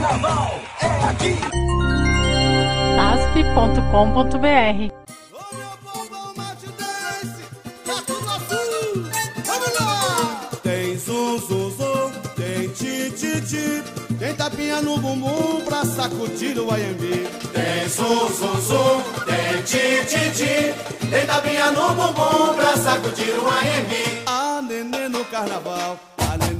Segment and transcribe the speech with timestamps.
[0.00, 1.34] Carnaval é aqui.
[3.10, 4.38] asp.com.br
[10.62, 13.82] Tem zum, zum, zum, tem ti, ti, ti.
[14.18, 17.26] Tem tapinha no bumbum pra sacudir o Ayambi.
[17.52, 21.08] Tem zum, zum, zum, tem ti, ti, ti.
[21.10, 24.22] Tem tapinha no bumbum pra sacudir o AMB.
[24.26, 25.98] A nenê no carnaval,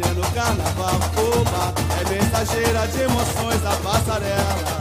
[0.04, 1.00] a no carnaval.
[1.16, 4.78] Oba, é mensageira de emoções da passarela.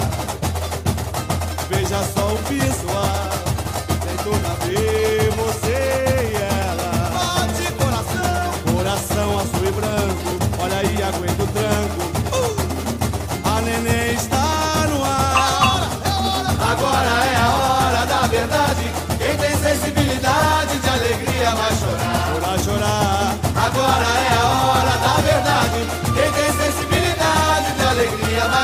[1.70, 3.27] Veja só o visual,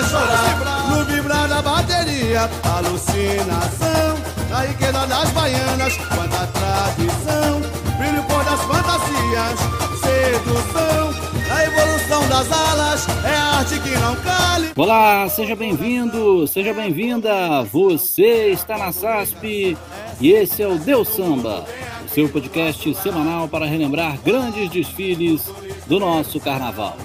[0.10, 0.90] chorar.
[0.90, 4.18] No vibrar da bateria, alucinação.
[4.50, 7.62] Na riqueza das baianas, quanta tradição.
[7.98, 9.60] Brilho cor das fantasias,
[10.02, 11.14] sedução.
[11.48, 14.72] Na evolução das alas, é arte que não cale.
[14.76, 17.64] Olá, seja bem-vindo, seja bem-vinda.
[17.72, 19.78] Você está na SASP
[20.20, 21.66] e esse é o Deus Samba,
[22.06, 25.44] o seu podcast semanal para relembrar grandes desfiles
[25.88, 26.98] do nosso carnaval.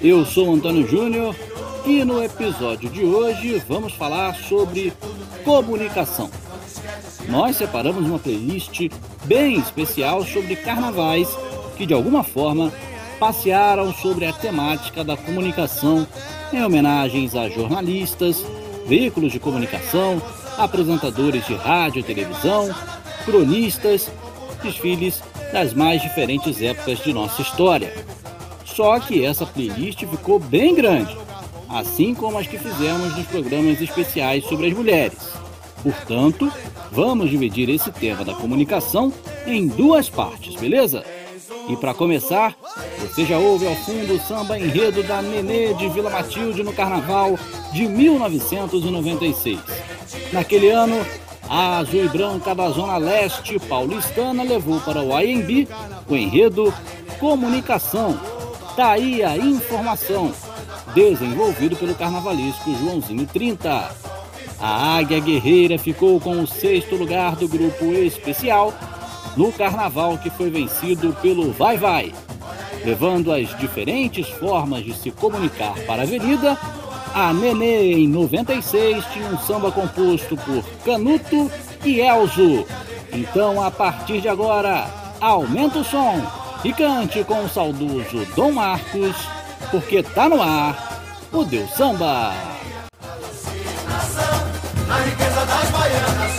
[0.00, 1.34] Eu sou Antônio Júnior
[1.86, 4.92] e no episódio de hoje vamos falar sobre
[5.44, 6.30] comunicação.
[7.28, 8.88] Nós separamos uma playlist
[9.24, 11.28] bem especial sobre carnavais
[11.76, 12.72] que de alguma forma
[13.20, 16.06] passearam sobre a temática da comunicação
[16.52, 18.44] em homenagens a jornalistas,
[18.86, 20.22] veículos de comunicação,
[20.56, 22.74] apresentadores de rádio e televisão,
[23.26, 24.10] cronistas,
[24.62, 27.92] desfiles das mais diferentes épocas de nossa história.
[28.64, 31.23] Só que essa playlist ficou bem grande,
[31.68, 35.18] assim como as que fizemos nos programas especiais sobre as mulheres.
[35.82, 36.50] Portanto,
[36.90, 39.12] vamos dividir esse tema da comunicação
[39.46, 41.04] em duas partes, beleza?
[41.68, 42.54] E para começar,
[43.00, 47.38] você já ouve ao fundo o samba enredo da Nenê de Vila Matilde no Carnaval
[47.72, 49.58] de 1996.
[50.32, 51.04] Naquele ano,
[51.48, 55.68] a azul e branca da Zona Leste paulistana levou para o IMB
[56.08, 56.72] o enredo
[57.18, 58.18] Comunicação,
[58.76, 60.32] daí a informação,
[60.94, 63.90] desenvolvido pelo carnavalesco Joãozinho 30.
[64.60, 68.72] A Águia Guerreira ficou com o sexto lugar do grupo especial
[69.36, 72.12] no carnaval que foi vencido pelo Vai Vai,
[72.84, 76.56] levando as diferentes formas de se comunicar para a avenida.
[77.12, 81.50] A Nenê, em 96, tinha um samba composto por Canuto
[81.84, 82.64] e Elzo.
[83.12, 84.88] Então, a partir de agora,
[85.20, 86.20] aumenta o som
[86.64, 89.14] e cante com o saudoso Dom Marcos,
[89.74, 91.02] porque tá no ar
[91.32, 92.32] o Deus Samba.
[94.86, 96.32] Na riqueza das baianas,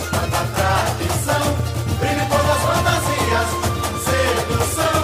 [0.56, 1.66] tradição.
[2.00, 3.48] Das fantasias,
[4.06, 4.98] sedução.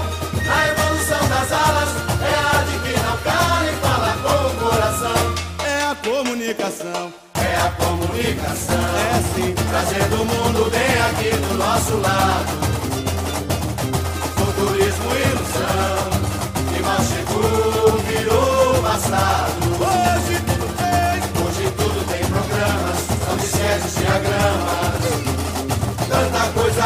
[0.46, 1.90] Na evolução das alas,
[2.22, 5.20] é a arte que não cala e fala com o coração.
[5.66, 8.80] É a comunicação, É a comunicação.
[8.96, 9.54] é sim.
[9.68, 12.71] Trazendo o mundo bem aqui do nosso lado.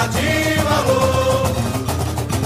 [0.06, 1.50] De valor.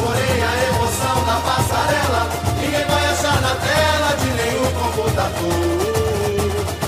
[0.01, 2.27] Porém, a emoção da passarela,
[2.59, 5.61] ninguém vai achar na tela de nenhum computador.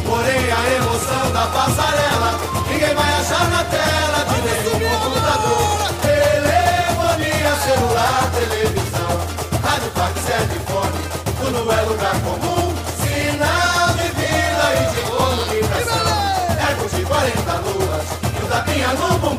[0.06, 2.40] Porém, a emoção da passarela,
[2.70, 5.92] ninguém vai achar na tela de nenhum computador.
[6.00, 9.12] Telefonia, celular, televisão,
[9.62, 11.00] rádio, fax, telefone,
[11.38, 12.74] tudo é lugar comum.
[12.96, 16.16] Sinal de vida e de comunicação.
[16.58, 18.06] É curtir 40 luas
[18.40, 19.31] e o tapinha no.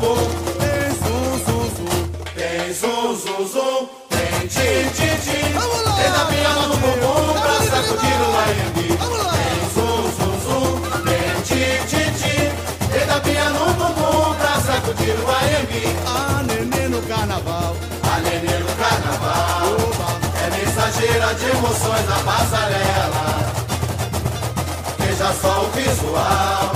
[17.34, 17.76] Carnaval.
[18.02, 20.10] A nenê no carnaval Oba,
[20.40, 23.24] é mensageira de emoções na passarela.
[24.98, 26.72] Veja só o visual,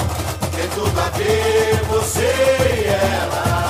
[0.54, 3.67] tem tudo a ver você e ela.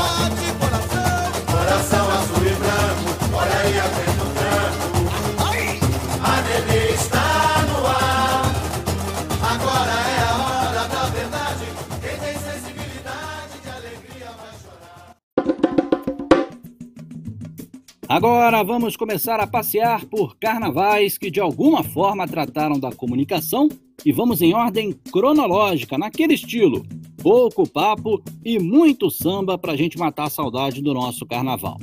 [18.19, 23.69] Agora vamos começar a passear por carnavais que de alguma forma trataram da comunicação
[24.05, 26.85] e vamos em ordem cronológica, naquele estilo.
[27.23, 31.79] Pouco papo e muito samba para a gente matar a saudade do nosso carnaval.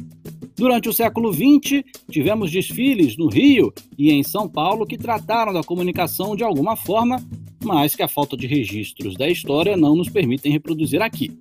[0.58, 5.64] Durante o século XX, tivemos desfiles no Rio e em São Paulo que trataram da
[5.64, 7.26] comunicação de alguma forma,
[7.64, 11.32] mas que a falta de registros da história não nos permitem reproduzir aqui.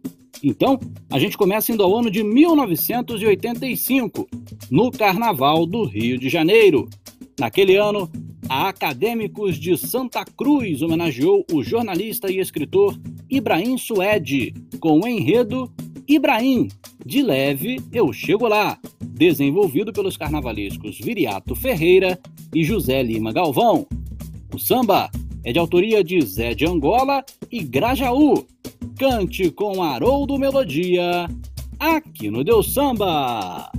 [0.43, 0.79] Então,
[1.11, 4.29] a gente começa indo ao ano de 1985,
[4.71, 6.89] no Carnaval do Rio de Janeiro.
[7.39, 8.11] Naquele ano,
[8.49, 12.99] a Acadêmicos de Santa Cruz homenageou o jornalista e escritor
[13.29, 15.73] Ibrahim Suede, com o enredo
[16.07, 16.69] Ibrahim,
[17.05, 22.19] de leve eu chego lá, desenvolvido pelos carnavalescos Viriato Ferreira
[22.55, 23.87] e José Lima Galvão.
[24.55, 25.11] O samba
[25.43, 28.47] é de autoria de Zé de Angola e Grajaú,
[28.99, 31.29] Cante com Haroldo Melodia,
[31.79, 33.71] aqui no Deus Samba.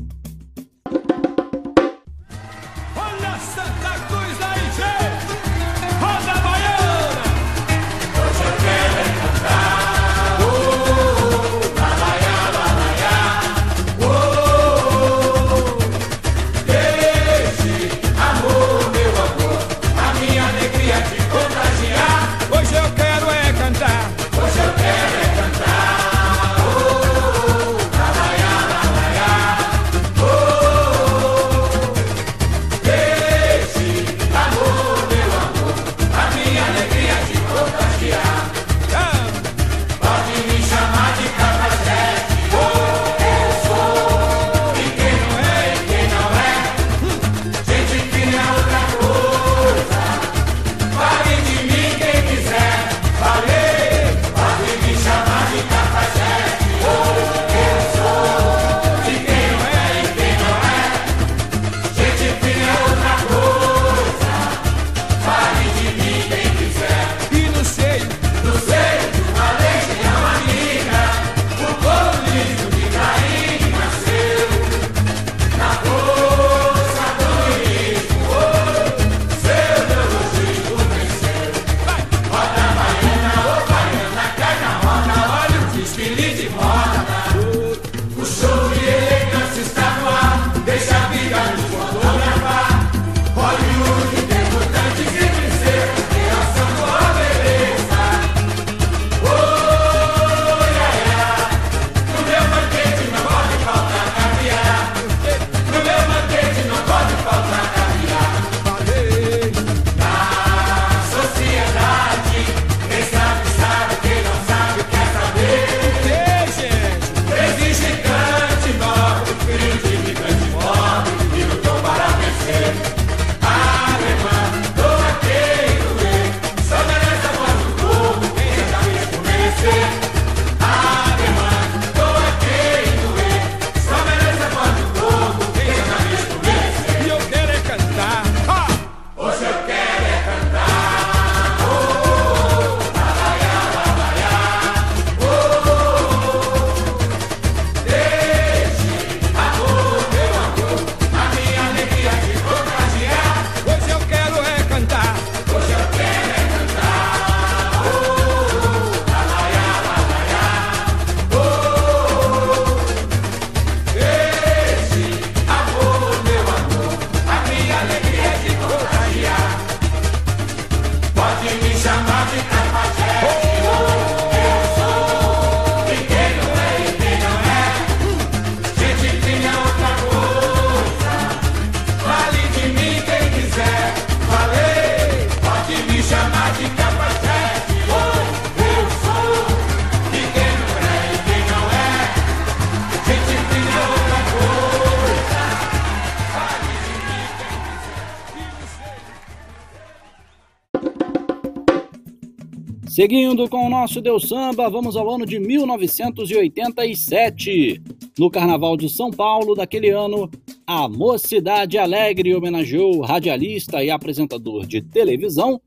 [203.05, 207.79] Seguindo com o nosso Deus Samba, vamos ao ano de 1987.
[208.17, 210.27] No Carnaval de São Paulo daquele ano,
[210.65, 215.61] a Mocidade Alegre homenageou o radialista e apresentador de televisão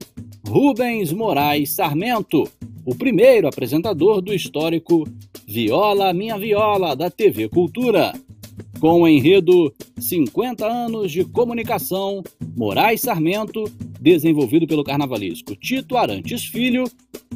[0.49, 2.43] Rubens Moraes Sarmento,
[2.85, 5.05] o primeiro apresentador do histórico
[5.47, 8.13] Viola Minha Viola da TV Cultura.
[8.81, 12.21] Com o enredo 50 anos de comunicação,
[12.57, 13.63] Moraes Sarmento,
[14.01, 16.83] desenvolvido pelo carnavalesco Tito Arantes Filho,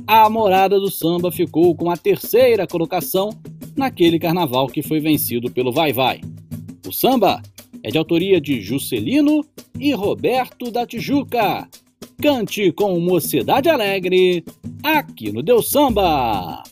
[0.07, 3.31] a Morada do Samba ficou com a terceira colocação
[3.77, 6.21] naquele carnaval que foi vencido pelo Vai Vai.
[6.87, 7.41] O samba
[7.83, 9.45] é de autoria de Juscelino
[9.79, 11.69] e Roberto da Tijuca.
[12.21, 14.45] Cante com Mocidade Alegre,
[14.83, 16.63] aqui no Deus Samba.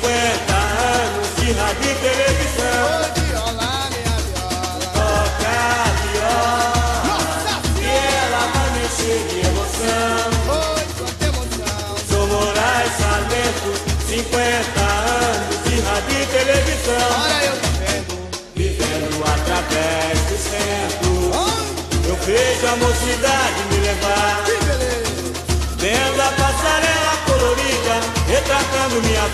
[0.00, 0.49] Sarmento,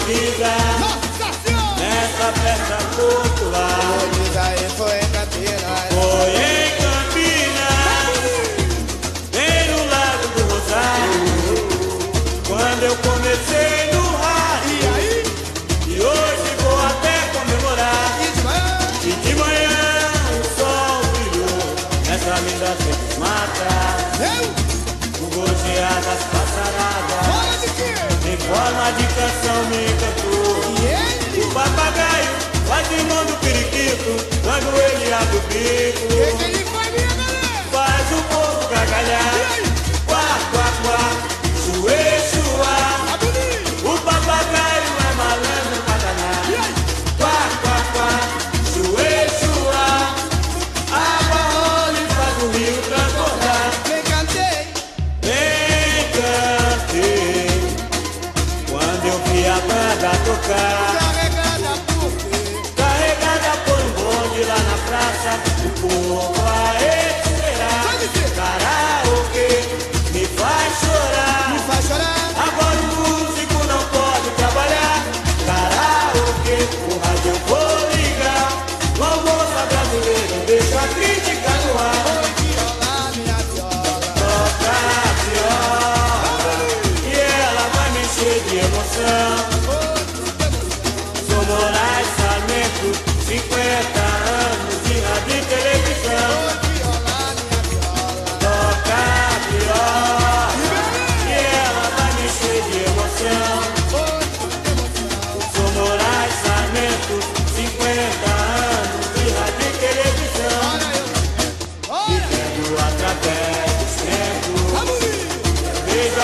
[0.04, 0.52] vida.
[1.78, 4.15] Nessa festa popular.
[28.86, 31.44] De canção me encantou.
[31.44, 32.28] O papagaio
[32.68, 36.55] faz irmão do periquito Quando ele abre o bico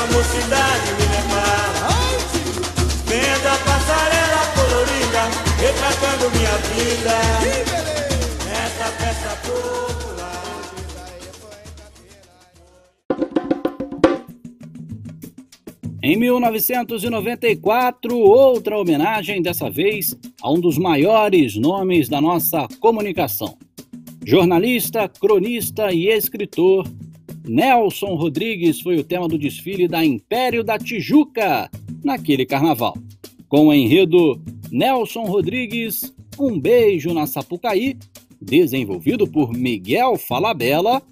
[0.07, 1.71] mocidade me levar
[3.07, 5.23] Vendo a passarela colorida
[5.63, 7.15] Retratando minha vida.
[8.49, 10.43] Nessa festa popular.
[16.03, 23.57] Em 1994, outra homenagem, dessa vez a um dos maiores nomes da nossa comunicação.
[24.27, 26.89] Jornalista, cronista e escritor,
[27.47, 31.71] Nelson Rodrigues foi o tema do desfile da Império da Tijuca
[32.05, 32.97] naquele carnaval.
[33.49, 37.97] Com o enredo Nelson Rodrigues, Um Beijo na Sapucaí,
[38.41, 41.03] desenvolvido por Miguel Falabella,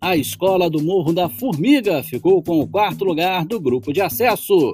[0.00, 4.72] a Escola do Morro da Formiga ficou com o quarto lugar do grupo de acesso.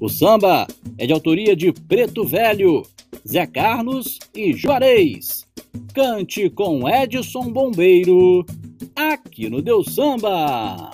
[0.00, 0.66] O samba
[0.98, 2.82] é de autoria de Preto Velho,
[3.26, 5.46] Zé Carlos e Juarez.
[5.94, 8.44] Cante com Edson Bombeiro,
[8.96, 10.90] aqui no Deus Samba.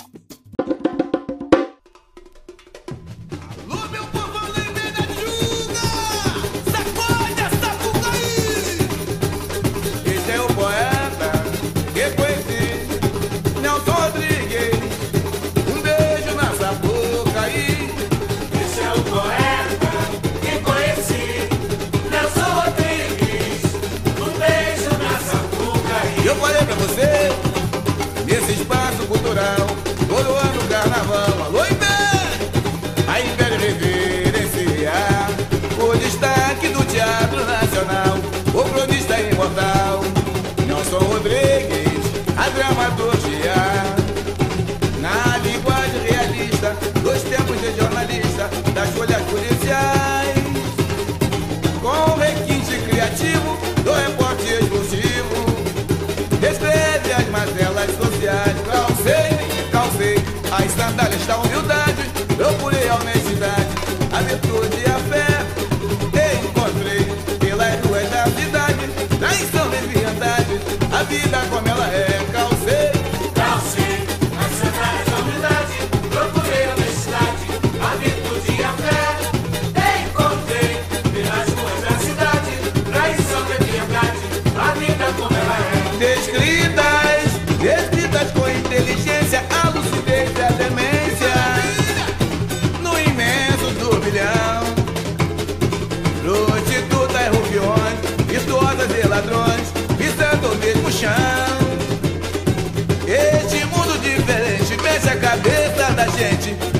[71.09, 71.68] vida con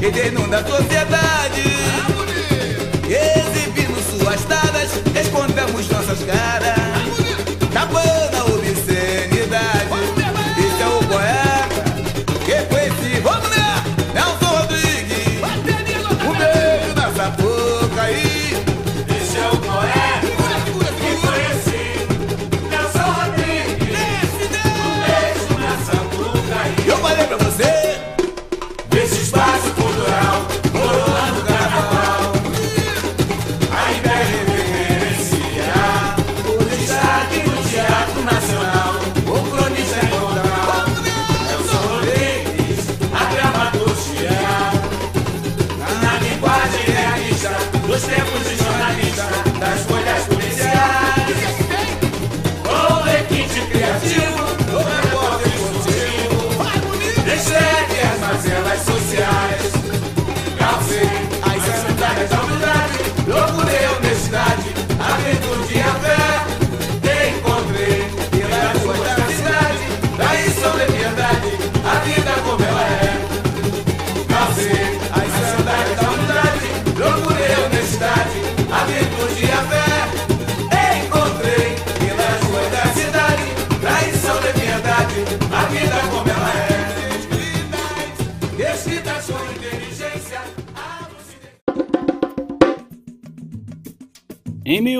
[0.09, 1.63] e denunda a sociedade.
[3.09, 6.68] Exibindo suas taras, escondemos nossas caras.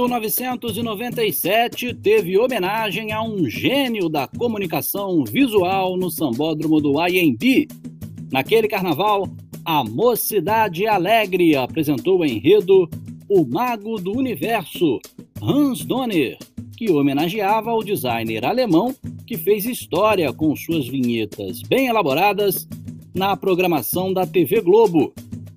[0.07, 7.67] 1997, teve homenagem a um gênio da comunicação visual no sambódromo do IMB.
[8.31, 9.29] Naquele carnaval,
[9.65, 12.89] a Mocidade Alegre apresentou o enredo
[13.29, 15.01] O Mago do Universo,
[15.43, 16.39] Hans Donner,
[16.77, 18.95] que homenageava o designer alemão
[19.27, 22.69] que fez história com suas vinhetas bem elaboradas
[23.13, 25.13] na programação da TV Globo,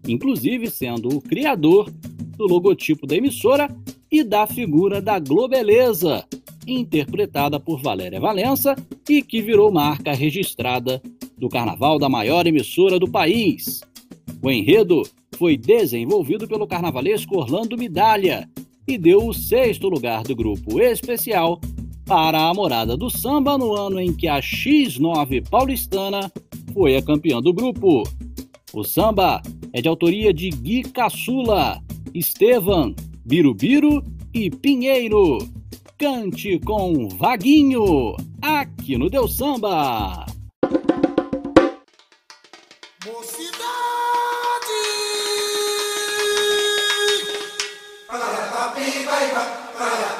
[0.07, 1.91] inclusive sendo o criador
[2.35, 3.69] do logotipo da emissora
[4.11, 6.25] e da figura da Globeleza,
[6.67, 8.75] interpretada por Valéria Valença
[9.09, 11.01] e que virou marca registrada
[11.37, 13.81] do carnaval da maior emissora do país.
[14.43, 15.03] O enredo
[15.37, 18.49] foi desenvolvido pelo carnavalesco Orlando Midalha
[18.85, 21.61] e deu o sexto lugar do grupo especial
[22.05, 26.29] para a Morada do Samba no ano em que a X9 paulistana
[26.73, 28.03] foi a campeã do grupo.
[28.73, 29.41] O samba
[29.73, 31.81] é de autoria de Gui Caçula,
[32.13, 32.93] Estevan,
[33.31, 35.37] Birubiru e Pinheiro.
[35.97, 40.25] Cante com Vaguinho, aqui no Deu Samba.
[43.05, 43.61] Mocidade,
[49.09, 50.11] vem meu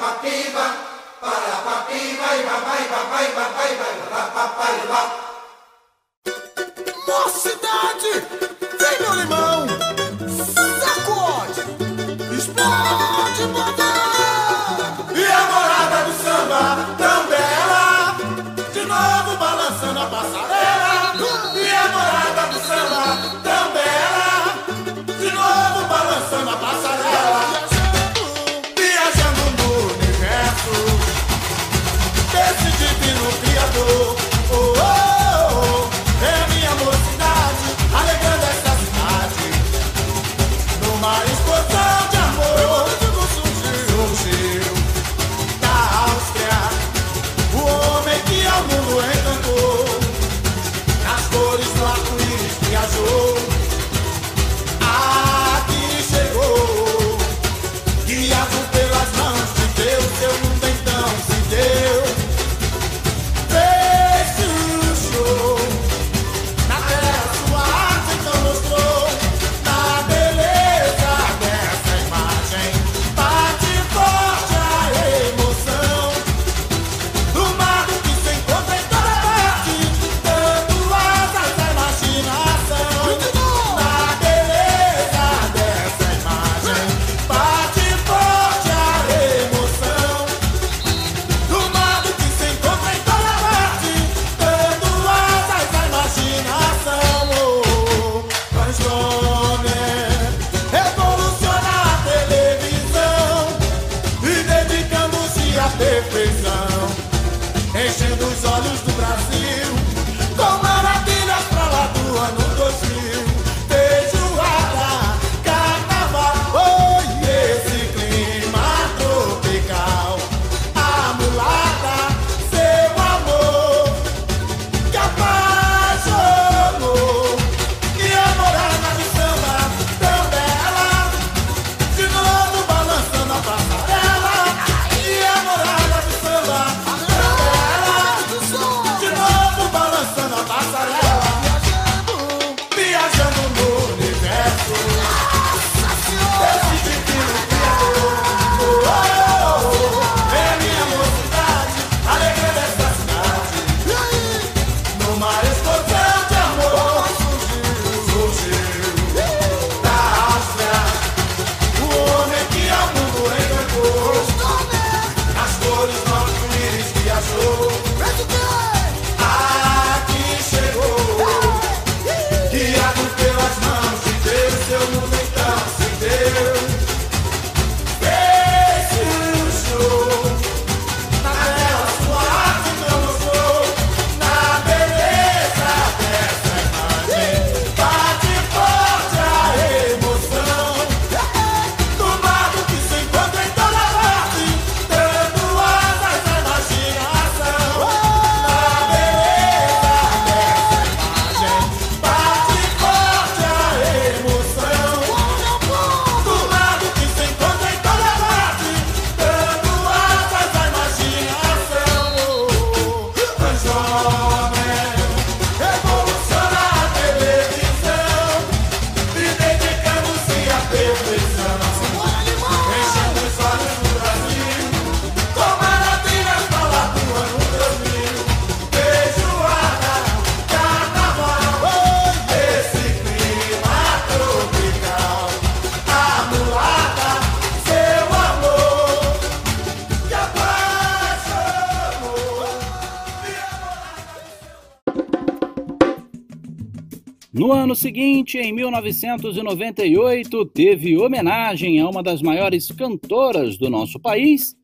[248.32, 254.56] seguinte, em 1998, teve homenagem a uma das maiores cantoras do nosso país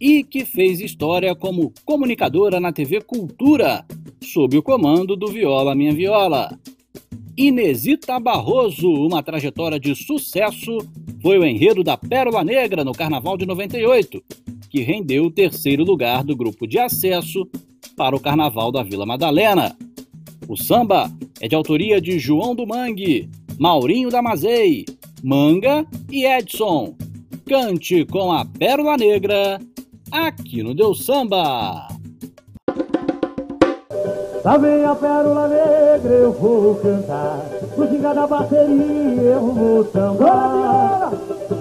[0.00, 3.86] e que fez história como comunicadora na TV Cultura,
[4.22, 6.58] sob o comando do Viola Minha Viola.
[7.36, 10.78] Inesita Barroso, uma trajetória de sucesso,
[11.20, 14.22] foi o enredo da Pérola Negra no Carnaval de 98,
[14.68, 17.48] que rendeu o terceiro lugar do grupo de acesso
[17.96, 19.76] para o Carnaval da Vila Madalena.
[20.48, 24.84] O samba é de autoria de João do Mangue, Maurinho Damazei,
[25.22, 26.94] Manga e Edson.
[27.46, 29.60] Cante com a Pérola Negra,
[30.10, 31.93] aqui no Deus Samba.
[34.44, 37.38] Lá vem a pérola negra, eu vou cantar.
[37.78, 41.12] No ginga da bateria, eu vou sambar.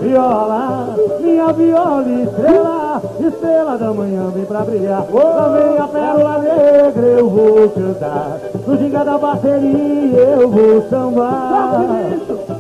[0.02, 0.90] Viola,
[1.22, 5.06] minha viola estrela, estrela da manhã vem pra brilhar.
[5.14, 8.40] Lá vem a pérola negra, eu vou cantar.
[8.68, 11.86] No ginga da bateria, eu vou sambar.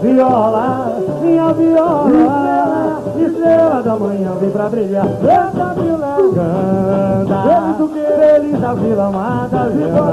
[0.01, 5.05] Viola, minha viola, estrela da manhã vem pra brilhar.
[5.05, 6.93] Canta, vila, canta.
[8.23, 10.12] Feliz da Vila Madalena.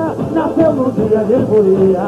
[0.69, 2.05] No dia de folia.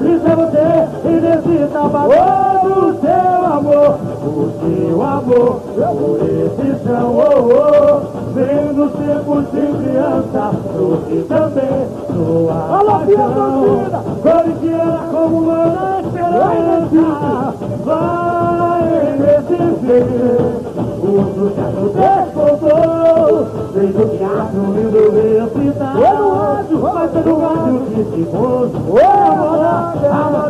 [0.00, 0.68] Isso é você
[1.04, 3.98] e necessita valor o seu amor.
[4.24, 8.22] O seu amor, por esse chão, oh, oh.
[8.32, 13.62] Vem nos tempos de criança, trouxe também sua Alô, paixão.
[14.22, 18.84] Corintiana como uma esperança, vai
[19.18, 20.91] receber.
[21.02, 22.70] O sucesso despontou,
[23.74, 25.94] fez o teatro lindo recitar.
[25.94, 28.70] Foi no rádio, vai ser no rádio que se pôs.
[28.88, 29.68] Oi, a moda,
[30.06, 30.40] a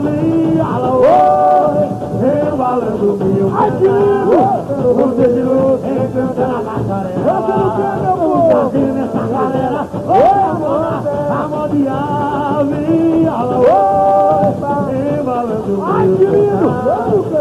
[0.00, 1.86] minha, oi,
[2.22, 4.62] rebalando meu cantar.
[4.94, 7.20] Você de luz, encantando a passarela.
[7.22, 8.48] Você não quer, meu amor?
[8.52, 9.80] Fazendo essa galera.
[10.48, 10.82] Amor,
[11.30, 13.91] a moda, minha, oi,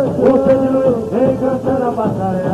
[0.01, 2.53] Você de luz, encantando a passarela.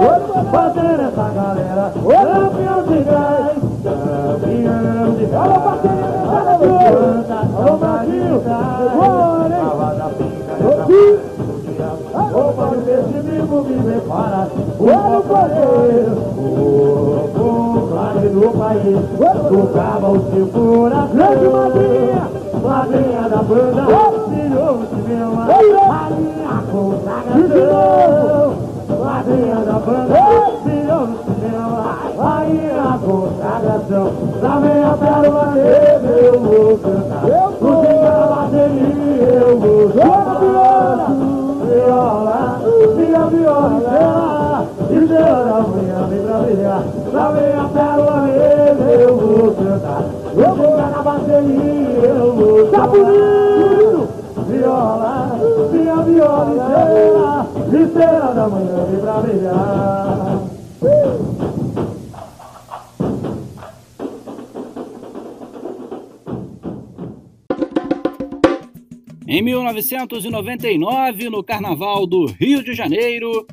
[0.00, 0.44] O?
[0.50, 1.92] Fazendo essa galera.
[1.94, 5.44] Campeão de gás, campeão de gás.
[5.44, 7.24] Alô, parceiro,
[7.56, 8.42] Alô, Brasil,
[8.92, 11.24] Agora, da pinga,
[12.32, 16.06] Roupa do pessimismo me prepara O ano poder
[16.36, 18.98] O conclave do país
[19.48, 23.82] Tocava o seu coração Grande madrinha Madrinha da banda.
[24.24, 28.56] Filho do cinema Rainha consagração
[29.04, 30.14] Madrinha da banda.
[30.64, 31.84] Filho do cinema
[32.18, 34.04] Rainha consagração
[34.60, 37.53] vem a pérola Eu vou cantar
[70.04, 73.46] 1999, no Carnaval do Rio de Janeiro,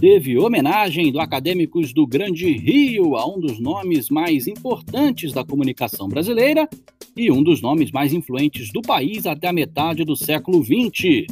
[0.00, 6.08] teve homenagem do Acadêmicos do Grande Rio a um dos nomes mais importantes da comunicação
[6.08, 6.68] brasileira
[7.16, 11.26] e um dos nomes mais influentes do país até a metade do século XX.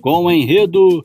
[0.00, 1.04] Com o enredo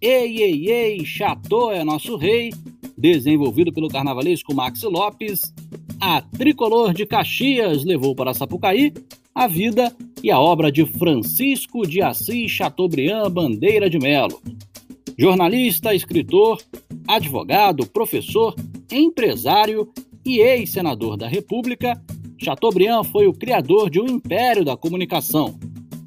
[0.00, 2.50] Ei, ei, ei, Chateau é nosso rei,
[2.96, 5.52] desenvolvido pelo carnavalesco Max Lopes,
[6.00, 8.92] a Tricolor de Caxias levou para Sapucaí
[9.38, 14.42] a vida e a obra de Francisco de Assis Chateaubriand Bandeira de Melo.
[15.16, 16.60] Jornalista, escritor,
[17.06, 18.56] advogado, professor,
[18.90, 19.88] empresário
[20.26, 22.02] e ex-senador da República,
[22.36, 25.56] Chateaubriand foi o criador de um império da comunicação,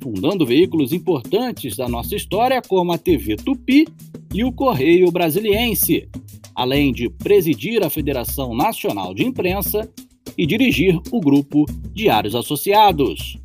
[0.04, 3.88] fundando veículos importantes da nossa história como a TV Tupi
[4.34, 6.10] e o Correio Brasiliense,
[6.54, 9.89] além de presidir a Federação Nacional de Imprensa
[10.38, 13.38] e dirigir o grupo Diários Associados.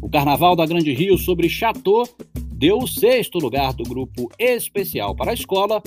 [0.00, 2.08] O Carnaval da Grande Rio sobre Chateau
[2.52, 5.82] deu o sexto lugar do grupo especial para a escola,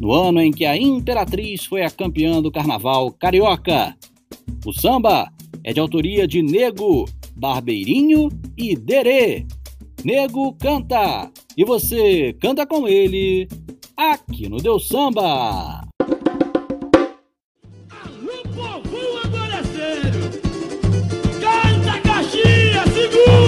[0.00, 3.96] no ano em que a Imperatriz foi a campeã do Carnaval Carioca.
[4.64, 5.30] O samba
[5.62, 7.04] é de autoria de Nego,
[7.36, 9.46] Barbeirinho e Derê.
[10.04, 13.48] Nego canta e você canta com ele
[13.96, 15.87] aqui no Deus Samba.
[23.10, 23.47] do.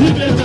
[0.00, 0.39] He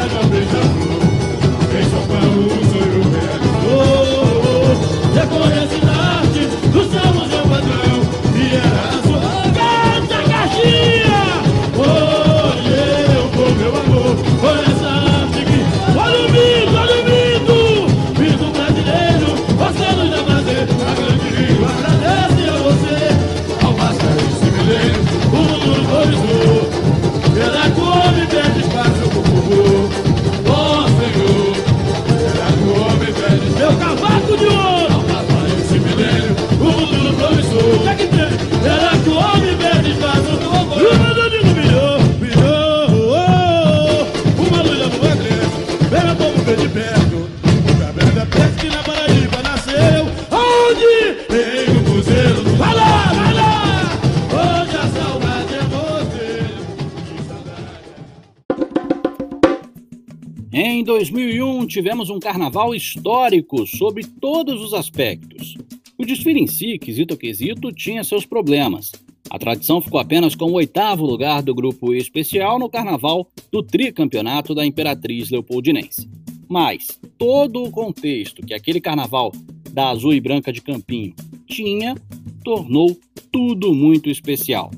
[62.06, 65.56] tivemos um carnaval histórico sobre todos os aspectos.
[65.98, 68.92] O desfile em si, quesito quesito, tinha seus problemas.
[69.30, 74.54] A tradição ficou apenas com o oitavo lugar do grupo especial no carnaval do tricampeonato
[74.54, 76.08] da Imperatriz Leopoldinense.
[76.48, 79.32] Mas todo o contexto que aquele carnaval
[79.72, 81.16] da Azul e Branca de Campinho
[81.48, 81.96] tinha
[82.44, 82.96] tornou
[83.32, 84.70] tudo muito especial.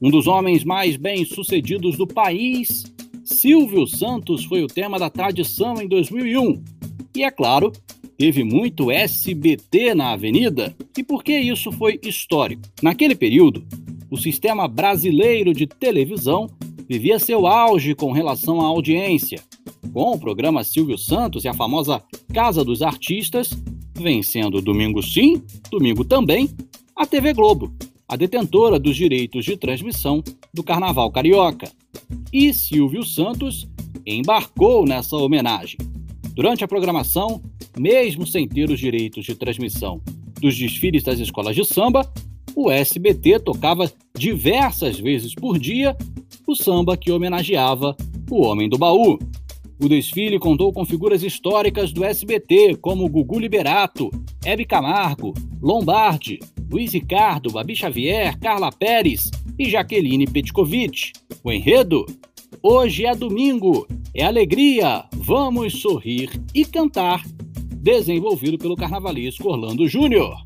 [0.00, 2.91] Um dos homens mais bem-sucedidos do país
[3.32, 6.62] Silvio Santos foi o tema da Tarde Samba em 2001.
[7.16, 7.72] E é claro,
[8.16, 10.76] teve muito SBT na avenida.
[10.96, 12.62] E por que isso foi histórico?
[12.82, 13.64] Naquele período,
[14.10, 16.46] o sistema brasileiro de televisão
[16.88, 19.40] vivia seu auge com relação à audiência.
[19.92, 23.50] Com o programa Silvio Santos e a famosa Casa dos Artistas,
[23.94, 26.48] vencendo domingo sim, domingo também,
[26.94, 27.72] a TV Globo,
[28.12, 30.22] a detentora dos direitos de transmissão
[30.52, 31.72] do Carnaval Carioca.
[32.30, 33.66] E Silvio Santos
[34.04, 35.78] embarcou nessa homenagem.
[36.34, 37.42] Durante a programação,
[37.74, 40.02] mesmo sem ter os direitos de transmissão
[40.42, 42.06] dos desfiles das escolas de samba,
[42.54, 45.96] o SBT tocava diversas vezes por dia
[46.46, 47.96] o samba que homenageava
[48.30, 49.18] o Homem do Baú.
[49.80, 54.10] O desfile contou com figuras históricas do SBT, como Gugu Liberato,
[54.44, 56.38] Hebe Camargo, Lombardi,
[56.70, 61.12] Luiz Ricardo, Babi Xavier, Carla Pérez e Jaqueline Petkovic.
[61.42, 62.06] O enredo?
[62.62, 67.24] Hoje é domingo, é alegria, vamos sorrir e cantar.
[67.76, 70.40] Desenvolvido pelo carnavalesco Orlando Júnior.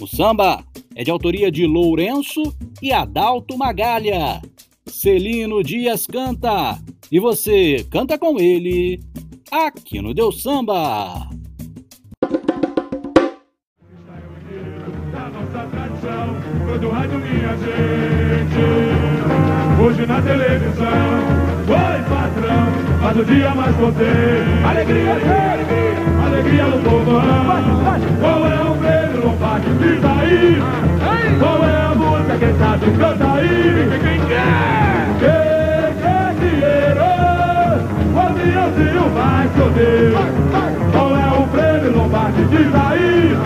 [0.00, 2.42] O samba é de autoria de Lourenço
[2.80, 4.40] e Adalto Magalha.
[4.86, 9.00] Celino Dias canta e você canta com ele
[9.50, 11.28] aqui no Deus Samba.
[16.80, 18.60] do rádio minha gente.
[19.82, 26.66] Hoje na televisão Oi patrão, faz o dia mais contente Alegria, alegria, alegria.
[26.68, 27.20] No povão.
[28.20, 30.58] Qual é o prêmio Lombardi, diz aí?
[31.38, 34.00] Qual é a música, quem sabe canta aí?
[34.00, 35.39] Quem quer?
[38.40, 40.12] O aviãozinho vai chover
[40.92, 43.36] Qual é o prêmio Lombardi, diz aí.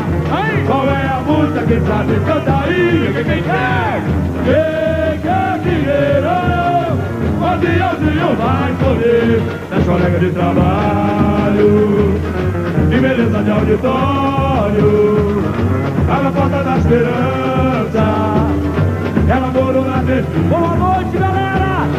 [0.67, 3.13] Qual é a música, quem sabe canta aí?
[3.13, 4.03] Quem quer?
[4.45, 6.29] Quem quer dinheiro?
[7.41, 12.21] O aviãozinho vai chover Nas colegas de trabalho
[12.89, 15.43] De beleza de auditório.
[16.07, 18.05] Tá na porta da esperança.
[19.29, 21.54] Ela morou na TV Boa noite, galera!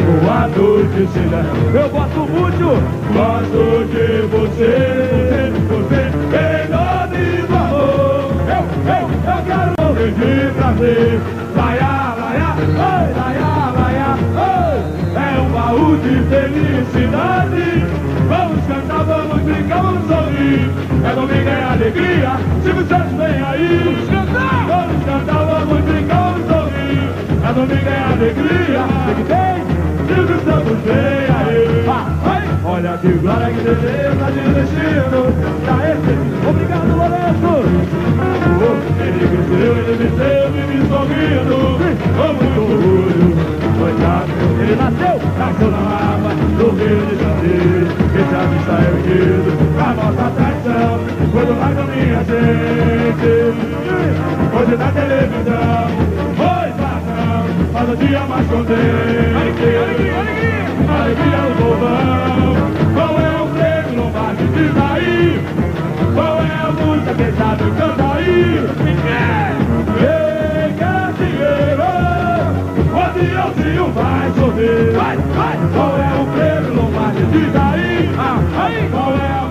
[0.06, 1.42] Boa noite, Cida
[1.74, 2.66] Eu gosto muito
[3.12, 5.50] Gosto de você.
[5.66, 6.02] Você, você
[6.36, 11.20] Em nome do amor Eu, eu, eu quero morrer de prazer.
[11.56, 14.76] Laia, laia, oi, laia, laia, oi
[15.16, 17.66] É um baú de felicidade.
[18.28, 20.70] Vamos cantar, vamos brincar, vamos sorrir.
[21.04, 22.32] É domingo, é alegria.
[22.62, 23.82] Silvio Santos vem aí.
[23.84, 27.10] Vamos cantar, vamos cantar, vamos brincar, vamos sorrir.
[27.42, 28.84] É domingo, é alegria.
[29.06, 29.55] Tem que tem
[30.06, 31.86] Silvio Santos vem aí.
[32.64, 35.20] Olha que glória, que beleza de destino.
[35.66, 36.14] Tá esse,
[36.48, 37.54] obrigado Lourenço.
[39.00, 41.58] Ele cresceu, ele venceu, vive sorrindo.
[42.16, 43.28] Com muito orgulho.
[43.78, 47.86] Coitado, ele nasceu, nasceu na lava No Rio de Janeiro.
[48.16, 50.92] Esse artista é vendido A nossa tradição.
[51.32, 53.66] Foi do lado minha gente
[54.56, 56.25] Hoje na televisão
[57.76, 58.78] Faz o dia mais contente
[59.36, 60.64] Alegria, alegria, alegria
[60.98, 62.56] Alegria no povão
[62.94, 64.44] Qual é o prêmio Lombardi?
[64.44, 65.44] Diz aí
[66.14, 67.14] Qual é a música?
[67.14, 69.52] Quem sabe canta aí Quem quer?
[70.00, 71.84] Quem quer dinheiro?
[72.94, 77.24] O aviãozinho vai chover Vai, vai Qual é o prêmio Lombardi?
[77.26, 79.45] Diz aí ah, aí Qual é a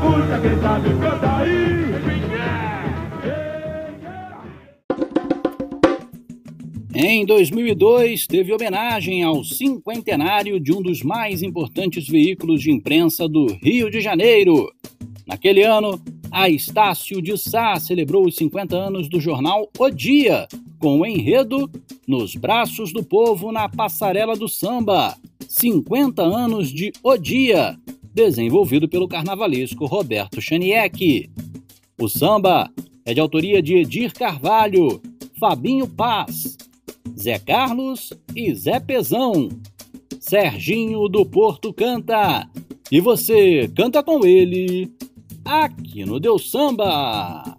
[7.08, 13.46] Em 2002, teve homenagem ao cinquentenário de um dos mais importantes veículos de imprensa do
[13.62, 14.74] Rio de Janeiro.
[15.28, 16.02] Naquele ano,
[16.32, 20.48] a Estácio de Sá celebrou os 50 anos do jornal O Dia,
[20.80, 21.70] com o enredo
[22.08, 25.16] Nos Braços do Povo na Passarela do Samba.
[25.48, 27.78] 50 anos de O Dia,
[28.16, 31.30] desenvolvido pelo carnavalesco Roberto Chaniek.
[32.02, 32.68] O samba
[33.06, 35.00] é de autoria de Edir Carvalho,
[35.40, 36.58] Fabinho Paz,
[37.18, 39.50] Zé Carlos e Zé Pezão.
[40.20, 42.50] Serginho do Porto canta.
[42.92, 44.92] E você canta com ele
[45.44, 47.58] aqui no Deus Samba.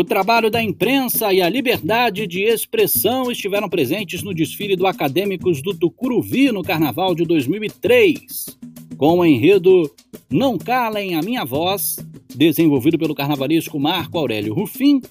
[0.00, 5.60] O trabalho da imprensa e a liberdade de expressão estiveram presentes no desfile do Acadêmicos
[5.60, 8.58] do Tucuruvi no Carnaval de 2003,
[8.96, 9.94] com o enredo
[10.30, 11.98] Não Calem a Minha Voz,
[12.34, 15.02] desenvolvido pelo carnavalesco Marco Aurélio Rufim.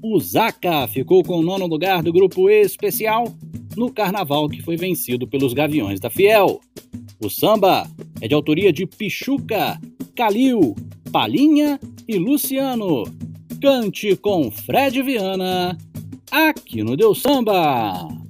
[0.00, 3.34] O Zaca ficou com o nono lugar do grupo especial
[3.76, 6.60] no carnaval que foi vencido pelos Gaviões da Fiel.
[7.20, 9.80] O samba é de autoria de Pichuca,
[10.14, 10.76] Calil,
[11.10, 13.02] Palinha e Luciano
[13.60, 15.76] Cante com Fred Viana,
[16.30, 18.27] aqui no Deus Samba.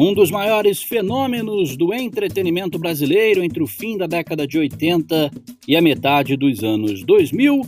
[0.00, 5.28] Um dos maiores fenômenos do entretenimento brasileiro entre o fim da década de 80
[5.66, 7.62] e a metade dos anos 2000,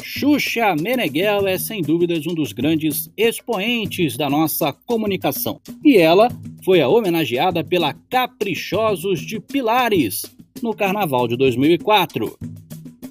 [0.00, 5.60] Xuxa Meneghel é sem dúvidas um dos grandes expoentes da nossa comunicação.
[5.84, 6.28] E ela
[6.64, 10.22] foi a homenageada pela Caprichosos de Pilares
[10.62, 12.38] no Carnaval de 2004.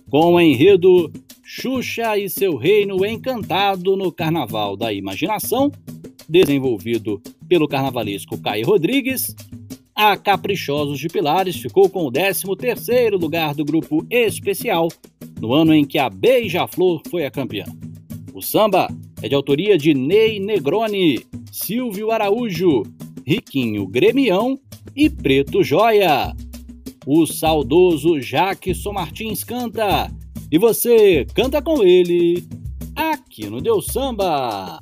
[0.09, 1.11] Com o enredo
[1.43, 5.69] Xuxa e seu Reino Encantado no Carnaval da Imaginação,
[6.33, 9.35] desenvolvido pelo carnavalesco Caio Rodrigues,
[9.93, 14.87] a Caprichosos de Pilares ficou com o 13º lugar do grupo especial,
[15.39, 17.65] no ano em que a Beija-Flor foi a campeã.
[18.33, 18.87] O samba
[19.21, 22.81] é de autoria de Ney Negroni, Silvio Araújo,
[23.23, 24.59] Riquinho Gremião
[24.95, 26.35] e Preto Joia.
[27.05, 30.11] O saudoso Jackson Martins canta,
[30.51, 32.43] e você canta com ele
[32.95, 34.81] aqui no Deus Samba.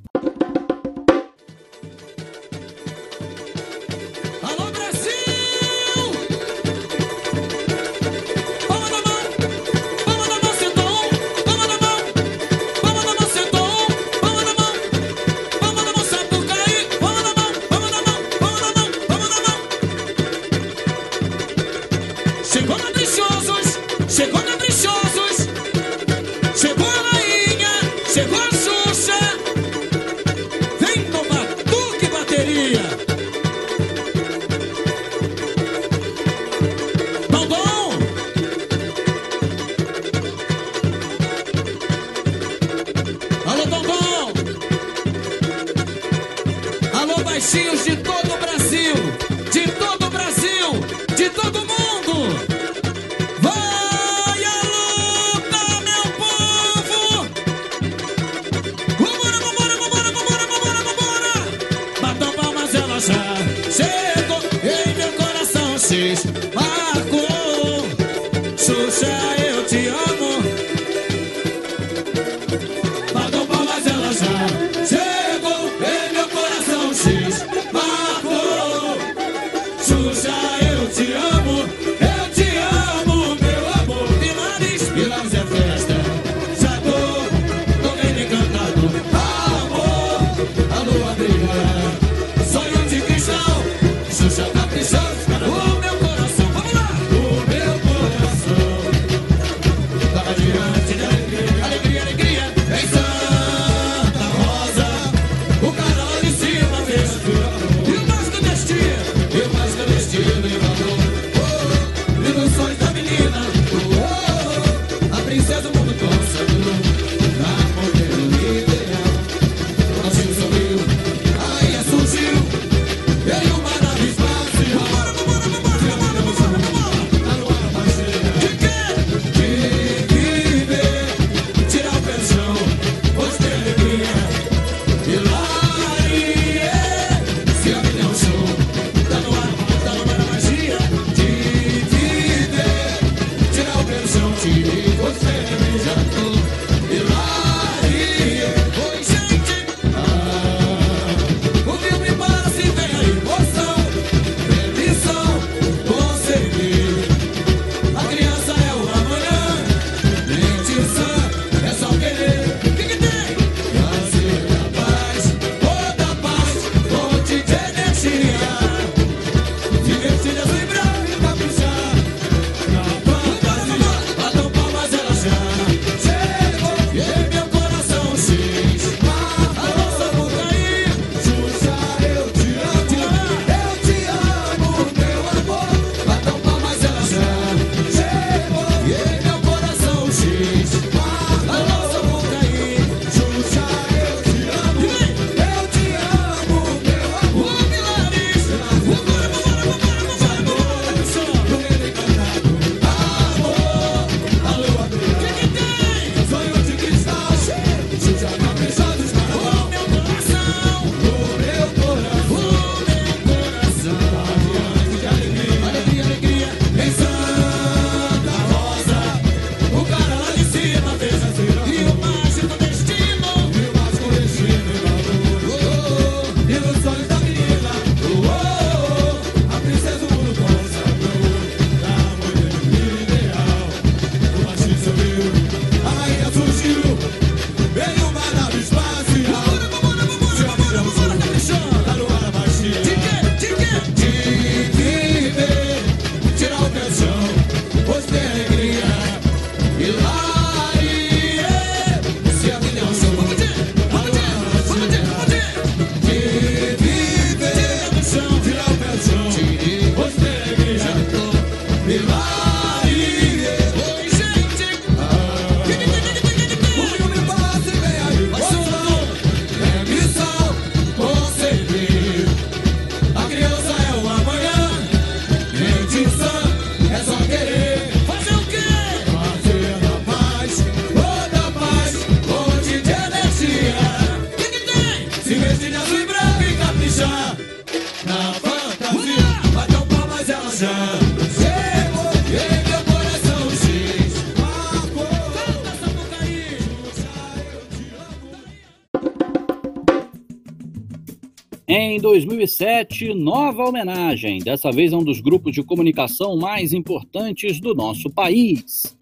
[302.01, 308.09] 2007, nova homenagem, dessa vez a um dos grupos de comunicação mais importantes do nosso
[308.09, 308.97] país.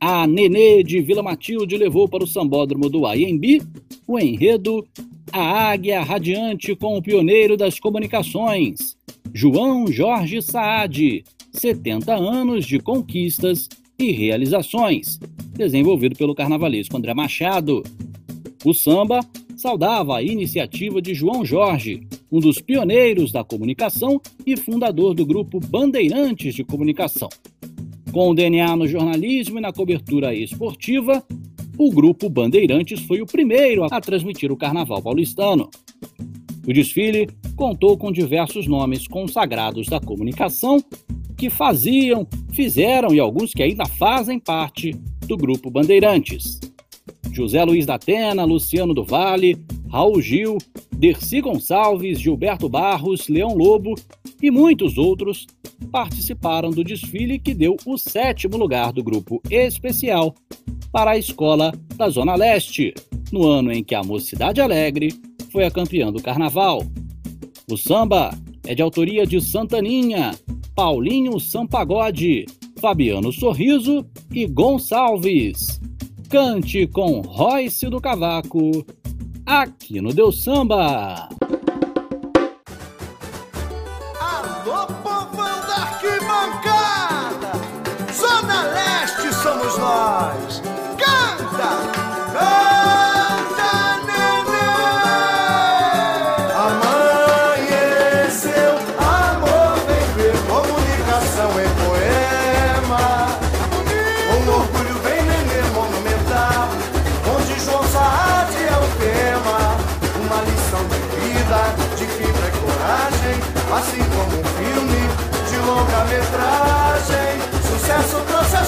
[0.00, 3.60] A Nenê de Vila Matilde levou para o sambódromo do Aiembi
[4.06, 4.86] o enredo
[5.32, 8.96] A Águia Radiante com o pioneiro das comunicações,
[9.34, 13.68] João Jorge Saad, 70 anos de conquistas
[13.98, 15.18] e realizações,
[15.52, 17.82] desenvolvido pelo carnavalesco André Machado.
[18.64, 19.18] O samba
[19.56, 25.60] saudava a iniciativa de João Jorge, um dos pioneiros da comunicação e fundador do grupo
[25.60, 27.28] Bandeirantes de Comunicação.
[28.12, 31.22] Com o DNA no jornalismo e na cobertura esportiva,
[31.78, 35.68] o grupo Bandeirantes foi o primeiro a transmitir o carnaval paulistano.
[36.66, 40.82] O desfile contou com diversos nomes consagrados da comunicação
[41.36, 44.92] que faziam, fizeram e alguns que ainda fazem parte
[45.26, 46.58] do grupo Bandeirantes.
[47.36, 49.58] José Luiz da Atena, Luciano do Vale,
[49.90, 50.56] Raul Gil,
[50.90, 53.94] Dercy Gonçalves, Gilberto Barros, Leão Lobo
[54.42, 55.46] e muitos outros
[55.92, 60.34] participaram do desfile que deu o sétimo lugar do grupo especial
[60.90, 62.94] para a escola da Zona Leste,
[63.30, 65.12] no ano em que a Mocidade Alegre
[65.52, 66.82] foi a campeã do carnaval.
[67.70, 68.30] O samba
[68.64, 70.30] é de autoria de Santaninha,
[70.74, 72.46] Paulinho Sampagode,
[72.80, 75.78] Fabiano Sorriso e Gonçalves.
[76.28, 78.84] Cante com Royce do Cavaco,
[79.44, 81.28] aqui no Deus Samba.
[84.20, 87.52] Alô, povão da arquibancada!
[88.12, 90.62] Zona Leste somos nós!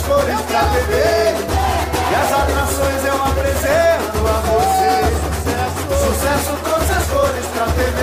[0.09, 1.37] Cores pra beber,
[2.11, 4.93] e as atrações eu apresento a você.
[6.03, 8.01] Sucesso trouxe as cores pra TV.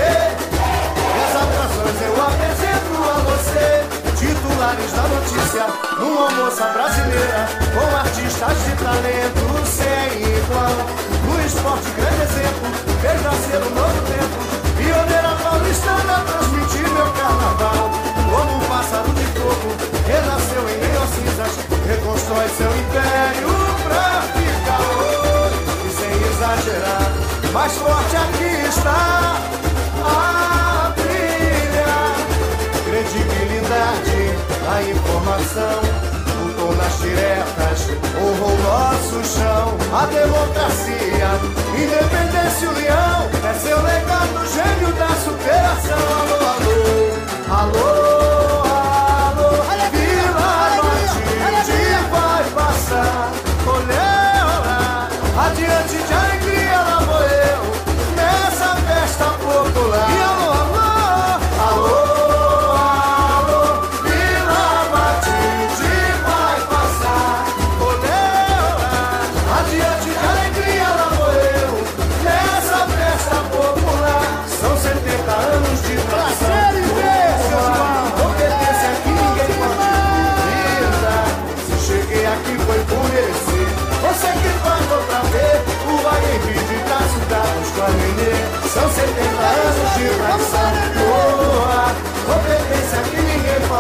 [1.02, 3.68] E as atrações eu apresento a você.
[4.20, 5.66] Titulares da notícia,
[6.00, 7.42] numa almoça brasileira,
[7.74, 10.76] com artistas de talento sem igual.
[11.26, 12.68] No esporte, grande exemplo,
[13.02, 14.38] veja ser um novo tempo.
[14.78, 18.15] Pioneira paulistana, transmitir meu carnaval.
[18.36, 19.70] Como um pássaro de fogo,
[20.06, 21.54] renasceu em meio às cinzas,
[21.88, 23.48] reconstrói seu império
[23.86, 25.60] pra ficar hoje.
[25.86, 27.12] E sem exagerar,
[27.54, 29.40] mais forte aqui está
[30.04, 31.96] a brilha.
[32.84, 34.20] Credibilidade,
[34.70, 35.80] a informação,
[36.44, 37.88] o tom das diretas,
[38.20, 39.78] honrou nosso chão.
[39.94, 41.40] A democracia,
[41.74, 46.04] independência e união, é seu legado, gênio da superação.
[46.20, 48.15] Alô, alô, alô,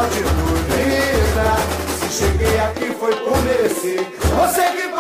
[0.06, 1.58] pode duvidar.
[2.00, 4.06] Se cheguei aqui foi por merecer.
[4.38, 4.95] Você que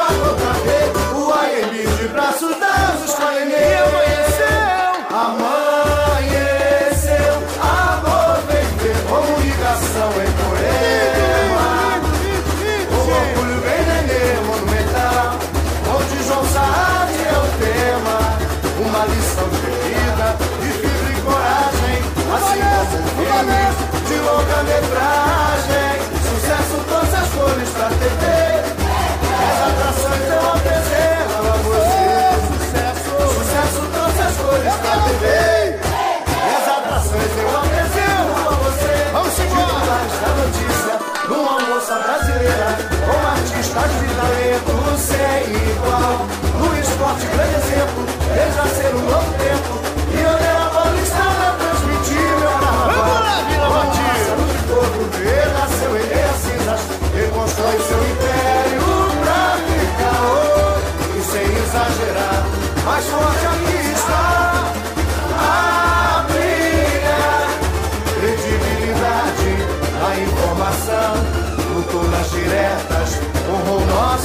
[43.76, 46.26] artistas de talento sem igual.
[46.60, 49.72] No esporte, grande exemplo, veja ser um novo tempo.
[50.12, 53.24] Pioneira paulistana, transmitir meu carnaval.
[53.56, 56.82] Com a pássaro de fogo, renasceu em meia cinzas,
[57.14, 58.86] reconstrói seu império
[59.22, 60.90] pra ficar hoje.
[61.18, 62.40] E sem exagerar,
[62.86, 63.75] mais forte está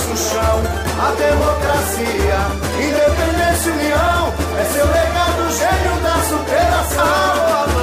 [0.01, 0.63] nosso chão,
[0.99, 2.39] a democracia,
[2.79, 7.80] independência e união, é seu legado, gênio da superação.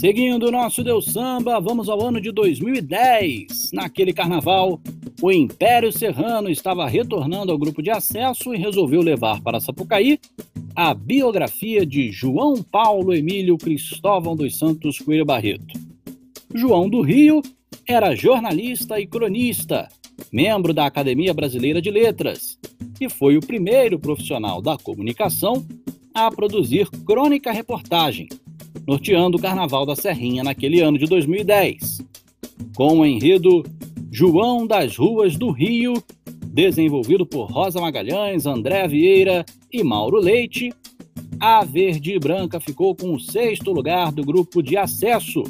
[0.00, 3.68] Seguindo o nosso Deus Samba, vamos ao ano de 2010.
[3.70, 4.80] Naquele carnaval,
[5.20, 10.18] o Império Serrano estava retornando ao grupo de acesso e resolveu levar para Sapucaí
[10.74, 15.78] a biografia de João Paulo Emílio Cristóvão dos Santos Coelho Barreto.
[16.54, 17.42] João do Rio
[17.86, 19.86] era jornalista e cronista,
[20.32, 22.58] membro da Academia Brasileira de Letras,
[22.98, 25.62] e foi o primeiro profissional da comunicação
[26.14, 28.28] a produzir crônica-reportagem,
[28.90, 32.00] norteando o Carnaval da Serrinha naquele ano de 2010.
[32.74, 33.62] Com o enredo
[34.10, 35.94] João das Ruas do Rio,
[36.48, 40.72] desenvolvido por Rosa Magalhães, André Vieira e Mauro Leite,
[41.38, 45.44] a Verde e Branca ficou com o sexto lugar do grupo de acesso,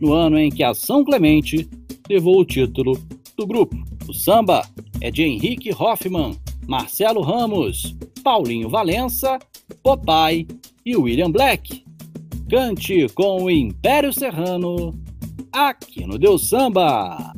[0.00, 1.68] no ano em que a São Clemente
[2.08, 2.98] levou o título
[3.36, 3.76] do grupo.
[4.08, 4.66] O samba
[5.02, 9.38] é de Henrique Hoffman, Marcelo Ramos, Paulinho Valença,
[9.82, 10.46] Popai
[10.86, 11.86] e William Black.
[12.48, 14.98] Cante com o Império Serrano,
[15.52, 17.34] aqui no Deus Samba.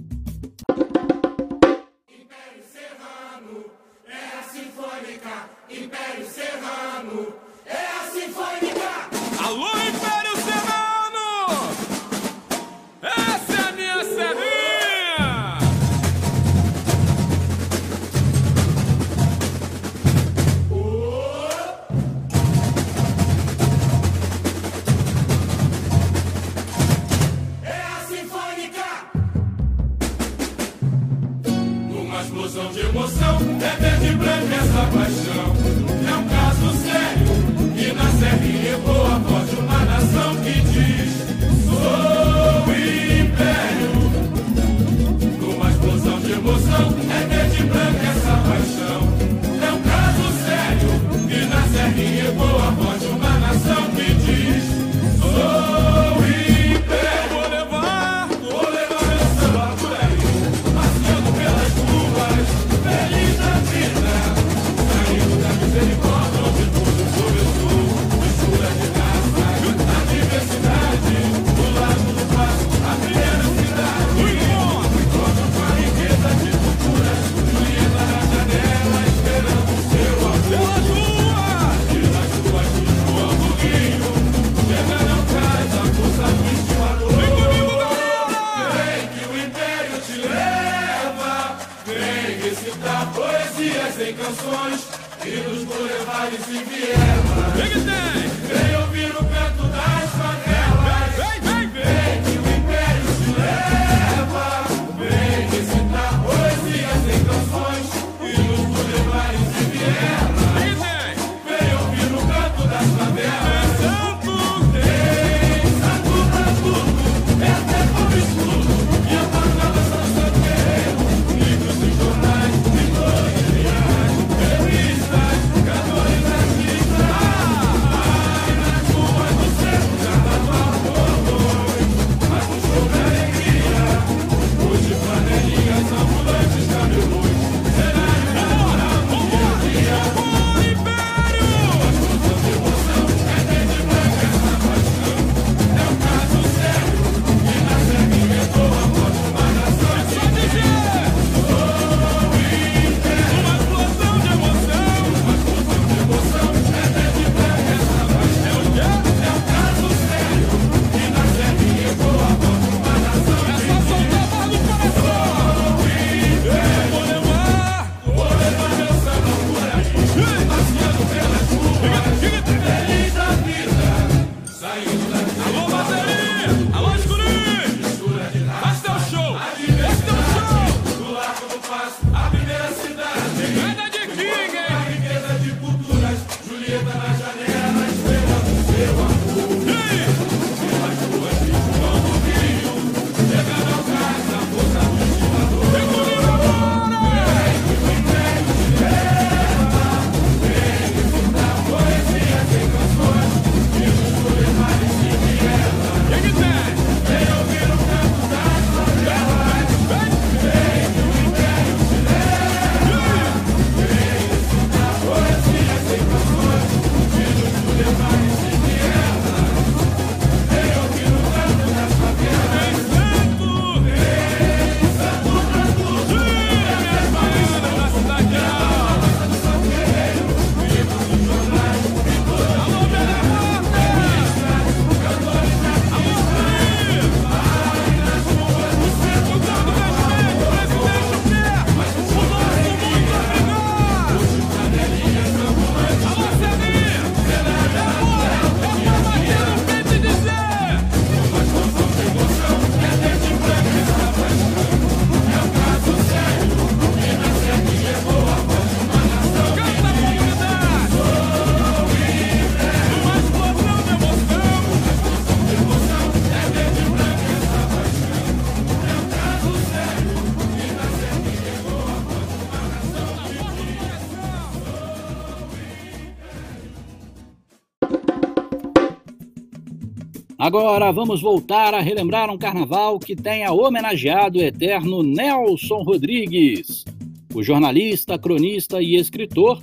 [280.50, 286.84] Agora vamos voltar a relembrar um carnaval que tenha homenageado o eterno Nelson Rodrigues.
[287.32, 289.62] O jornalista, cronista e escritor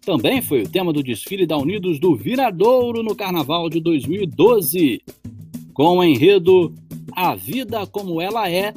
[0.00, 5.02] também foi o tema do desfile da Unidos do Viradouro no carnaval de 2012,
[5.74, 6.74] com o enredo
[7.14, 8.72] A Vida Como Ela É,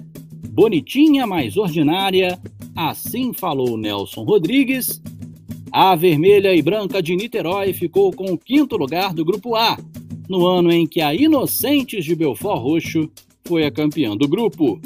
[0.49, 2.37] bonitinha, mas ordinária,
[2.75, 5.01] assim falou Nelson Rodrigues.
[5.71, 9.77] A vermelha e branca de Niterói ficou com o quinto lugar do grupo A,
[10.27, 13.09] no ano em que a Inocentes de Belfort Roxo
[13.45, 14.79] foi a campeã do grupo.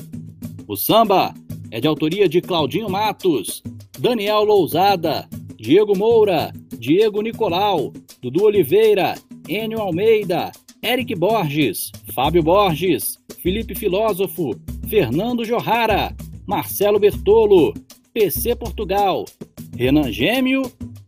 [0.68, 1.34] O samba
[1.72, 3.64] é de autoria de Claudinho Matos,
[3.98, 5.28] Daniel Lousada,
[5.58, 9.16] Diego Moura, Diego Nicolau, Dudu Oliveira,
[9.48, 10.52] Enio Almeida,
[10.84, 14.52] Eric Borges, Fábio Borges, Felipe Filósofo,
[14.88, 16.16] Fernando Johara,
[16.48, 17.74] Marcelo Bertolo,
[18.14, 19.26] PC Portugal,
[19.76, 20.64] Renan Gêmeo,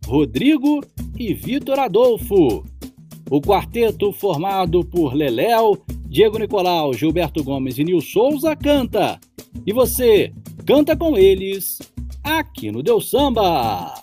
[0.06, 0.84] Rodrigo
[1.18, 2.64] e Vitor Adolfo.
[3.32, 9.18] O quarteto, formado por Leléo, Diego Nicolau, Gilberto Gomes e Nil Souza, canta.
[9.66, 10.30] E você,
[10.66, 11.78] canta com eles,
[12.22, 13.94] aqui no Deu Samba.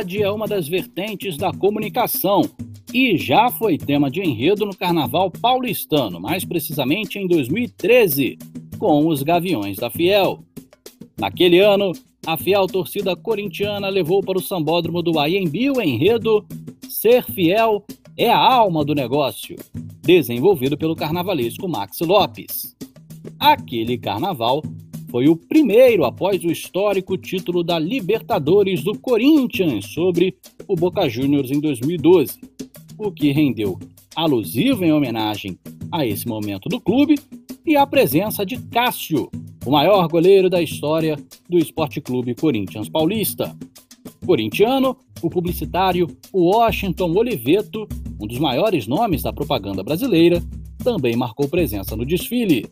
[0.00, 2.42] É uma das vertentes da comunicação
[2.92, 8.38] e já foi tema de enredo no Carnaval paulistano, mais precisamente em 2013,
[8.78, 10.42] com os Gaviões da Fiel.
[11.18, 11.92] Naquele ano,
[12.26, 16.46] a fiel torcida corintiana levou para o sambódromo do Aiembi o enredo
[16.88, 17.84] Ser Fiel
[18.16, 19.56] é a alma do negócio,
[20.02, 22.74] desenvolvido pelo carnavalesco Max Lopes.
[23.38, 24.62] Aquele carnaval
[25.10, 30.36] foi o primeiro após o histórico título da Libertadores do Corinthians sobre
[30.68, 32.38] o Boca Juniors em 2012,
[32.96, 33.78] o que rendeu
[34.14, 35.58] alusivo em homenagem
[35.90, 37.16] a esse momento do clube
[37.66, 39.28] e a presença de Cássio,
[39.66, 43.54] o maior goleiro da história do Esporte Clube Corinthians Paulista.
[44.24, 47.88] Corintiano, o publicitário Washington Oliveto,
[48.20, 50.42] um dos maiores nomes da propaganda brasileira,
[50.84, 52.66] também marcou presença no desfile.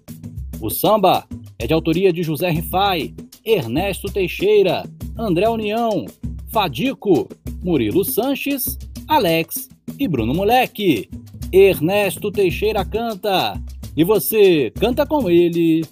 [0.61, 1.27] O samba
[1.59, 3.13] é de autoria de José Rifai,
[3.45, 4.85] Ernesto Teixeira,
[5.19, 6.07] André União,
[6.53, 7.29] Fadico,
[7.63, 8.79] Murilo Sanches,
[9.09, 11.09] Alex e Bruno Moleque.
[11.51, 13.61] Ernesto Teixeira canta
[13.97, 15.85] e você canta com ele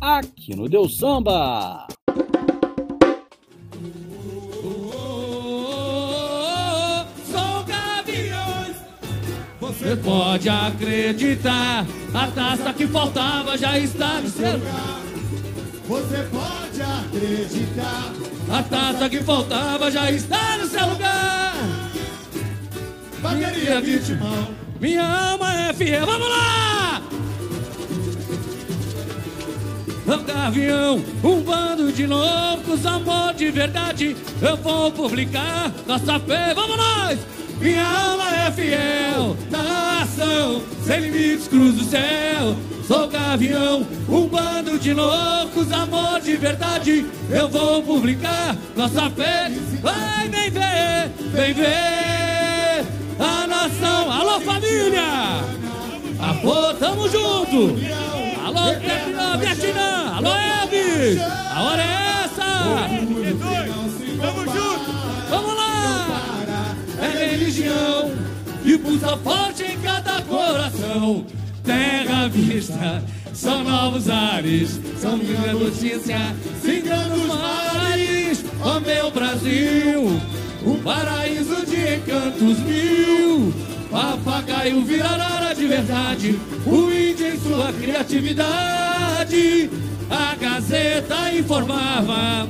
[0.00, 1.86] aqui no Deus Samba.
[9.60, 15.09] Você pode acreditar, a taça que faltava já está no seu lugar.
[15.90, 18.12] Você pode acreditar.
[18.48, 21.52] A taça que faltava já está no seu lugar.
[23.20, 24.54] Bateria vitimão.
[24.80, 27.02] Minha alma é fiel, vamos lá!
[30.06, 34.16] Um gavião, um bando de loucos, amor de verdade.
[34.40, 37.18] Eu vou publicar nossa fé, vamos nós!
[37.60, 42.56] Minha alma é fiel, na ação, sem limites cruza o céu.
[42.88, 47.06] Sou gavião, um bando de loucos, amor de verdade.
[47.28, 49.50] Eu vou publicar nossa fé.
[49.82, 52.86] Vai, vem ver, vem ver
[53.18, 54.10] a nação.
[54.10, 55.44] Alô, família!
[56.18, 57.78] Alô, tamo junto!
[58.44, 60.14] Alô, Vietnã, Vietnã!
[60.16, 61.20] Alô, Elvis!
[61.54, 63.59] A hora é essa!
[68.82, 71.24] Pulsa forte em cada coração.
[71.64, 73.02] Terra vista,
[73.32, 76.18] são novos ares, são minha notícia,
[76.62, 78.44] cingando os mares.
[78.62, 80.20] Ó meu Brasil,
[80.64, 83.52] um paraíso de encantos mil.
[83.90, 89.70] Papagaio virará de verdade, o índio em sua criatividade.
[90.08, 92.48] A Gazeta informava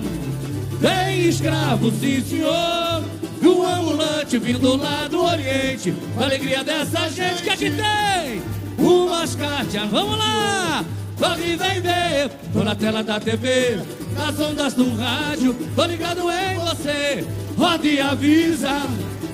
[0.80, 5.94] tem escravo, sim senhor Do ambulante vindo lá do Oriente?
[6.18, 8.42] A alegria dessa gente que aqui tem?
[8.78, 10.84] Umas cartas, vamos lá!
[11.18, 12.30] Corre, vem ver.
[12.52, 13.78] Tô na tela da TV
[14.16, 15.54] Nas ondas do rádio.
[15.76, 17.26] Tô ligado em você.
[17.58, 18.82] Roda e avisa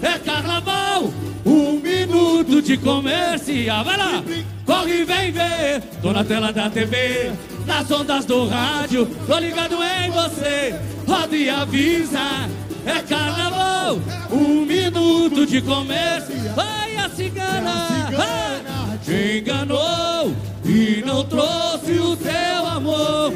[0.02, 1.10] É carnaval
[1.44, 4.22] Um minuto de comercial Vai lá
[4.64, 7.32] Corre, vem ver Tô na tela da TV
[7.66, 10.74] nas ondas do rádio, tô ligado em você.
[11.06, 12.48] Roda e avisa,
[12.86, 13.98] é carnaval,
[14.30, 16.34] um minuto de comércio.
[16.54, 20.32] Vai a cigana, ah, te enganou
[20.64, 23.34] e não trouxe o seu amor.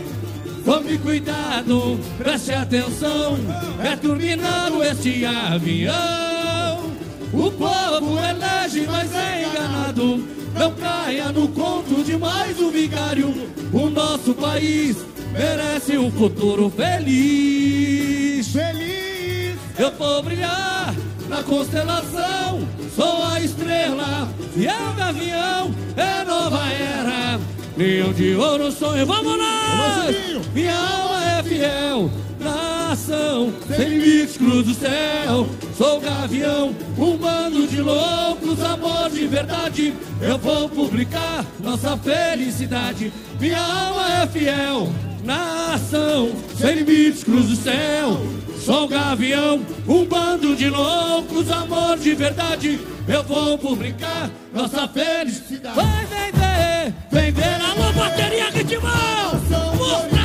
[0.65, 3.39] Tome cuidado, preste atenção,
[3.83, 6.91] é turbinando este avião.
[7.33, 10.25] O povo elege, mas é enganado.
[10.55, 13.33] Não caia no conto de mais um vigário.
[13.73, 14.97] O nosso país
[15.33, 18.49] merece um futuro feliz.
[18.49, 19.57] Feliz.
[19.79, 20.95] Eu vou brilhar
[21.29, 22.69] na constelação.
[22.95, 25.75] Sou a estrela, fiel gavião.
[25.97, 27.60] É nova era.
[27.77, 30.07] Leão de ouro sonho, vamos lá!
[30.55, 32.11] Minha alma é fiel,
[32.41, 35.49] nação, sem limites cruza o céu.
[35.77, 39.95] Sou gavião, um bando de loucos, amor de verdade.
[40.21, 43.13] Eu vou publicar nossa felicidade.
[43.39, 44.93] Minha alma é fiel,
[45.25, 48.21] nação, sem limites cruza o céu.
[48.65, 52.81] Sou gavião, um bando de loucos, amor de verdade.
[53.09, 55.75] Eu vou publicar nossa felicidade.
[55.75, 59.41] Vai, vem ver, vem ver, alô, bateria ritmão.
[59.79, 60.20] Mostra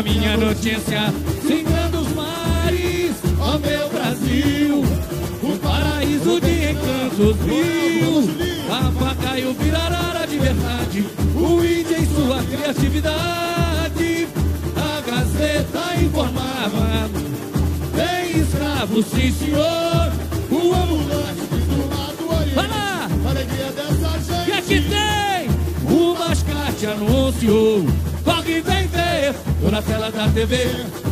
[0.00, 1.12] a minha notícia,
[1.46, 4.82] cingando os mares, ó meu Brasil,
[5.42, 8.30] um paraíso de encantos mil.
[8.66, 11.06] Papagaio virará de verdade,
[11.36, 14.28] o índio em sua criatividade.
[14.74, 17.10] A Gazeta informava,
[17.94, 20.12] tem escravo, sim senhor,
[20.50, 23.28] o ambulante Do lado oriente.
[23.28, 24.66] Alegria dessa O que é gente.
[24.66, 25.94] que tem?
[25.94, 27.84] O mascate anunciou.
[28.24, 29.49] Corre, vem ver.
[29.70, 30.56] Tô na tela da TV.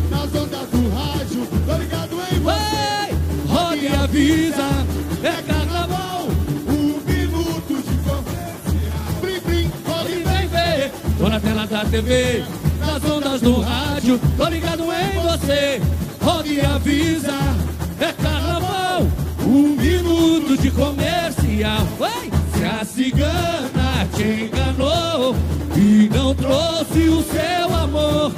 [0.09, 1.47] Nas ondas do rádio.
[1.65, 3.15] Tô ligado em você.
[3.47, 4.85] Roda e avisa.
[5.23, 6.27] É carnaval.
[6.67, 9.21] Um minuto de comercial.
[9.21, 9.71] Blim, blim.
[9.85, 10.91] Corre, vem ver.
[11.17, 12.43] Tô na tela da TV.
[12.81, 14.19] Nas ondas do rádio.
[14.35, 15.81] Tô ligado em você.
[16.21, 17.37] Roda e avisa.
[17.97, 19.07] É carnaval.
[19.47, 21.87] Um minuto de comercial.
[21.97, 22.29] Vai!
[22.57, 23.68] Se a cigana
[24.05, 25.35] te enganou
[25.75, 28.31] e não trouxe o seu amor.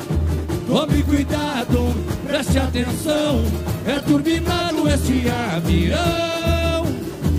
[0.68, 1.94] Tome cuidado,
[2.26, 3.44] preste atenção,
[3.86, 6.86] é turbinado este avião.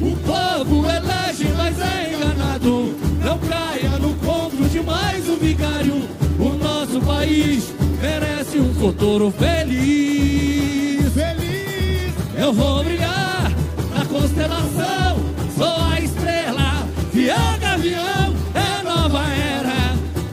[0.02, 2.94] O povo elege, mas é enganado.
[3.24, 6.02] Não caia no conto de mais um vigário.
[6.38, 11.12] O nosso país merece um futuro feliz.
[11.12, 12.12] Feliz.
[12.36, 13.52] Eu vou brilhar
[13.94, 14.71] na constelação,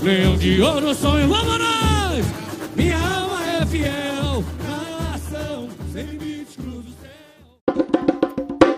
[0.02, 2.26] Leão de ouro, sonho, vamos nós!
[2.74, 8.78] Minha alma é fiel na ação, sem limites, cruz do céu.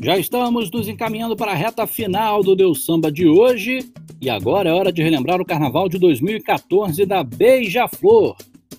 [0.00, 3.90] Já estamos nos encaminhando para a reta final do Deus Samba de hoje.
[4.20, 8.36] E agora é hora de relembrar o carnaval de 2014 da Beija-Flor.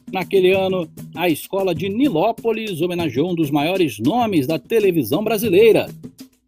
[0.10, 5.90] Naquele ano, a escola de Nilópolis homenageou um dos maiores nomes da televisão brasileira,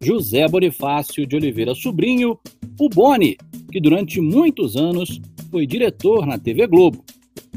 [0.00, 2.38] José Bonifácio de Oliveira Sobrinho,
[2.78, 3.36] o Boni,
[3.70, 5.20] que durante muitos anos
[5.50, 7.04] foi diretor na TV Globo.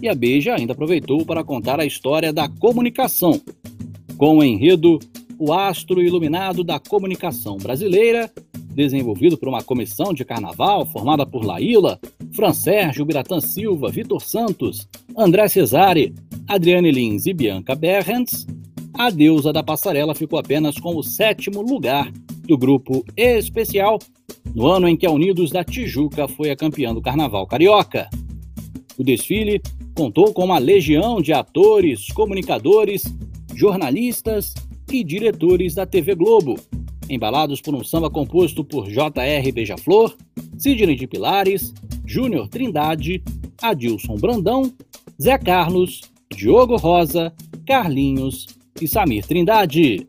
[0.02, 3.41] E a Beija ainda aproveitou para contar a história da comunicação,
[4.18, 4.99] com o enredo
[5.39, 8.31] o astro iluminado da comunicação brasileira,
[8.73, 11.99] desenvolvido por uma comissão de carnaval formada por Laíla,
[12.31, 16.14] Fran Sérgio, Biratã Silva, Vitor Santos, André Cesare,
[16.48, 18.45] Adriane Lins e Bianca Berrens,
[18.94, 22.11] a deusa da passarela ficou apenas com o sétimo lugar
[22.48, 23.99] do grupo especial,
[24.58, 28.10] no ano em que a Unidos da Tijuca foi a campeã do Carnaval Carioca.
[28.98, 29.62] O desfile
[29.94, 33.04] contou com uma legião de atores, comunicadores,
[33.54, 34.56] jornalistas
[34.92, 36.56] e diretores da TV Globo,
[37.08, 39.52] embalados por um samba composto por J.R.
[39.52, 40.18] Beija-Flor,
[40.58, 41.72] Sidney de Pilares,
[42.04, 43.24] Júnior Trindade,
[43.62, 44.74] Adilson Brandão,
[45.22, 46.02] Zé Carlos,
[46.36, 47.32] Diogo Rosa,
[47.64, 48.48] Carlinhos
[48.82, 50.08] e Samir Trindade.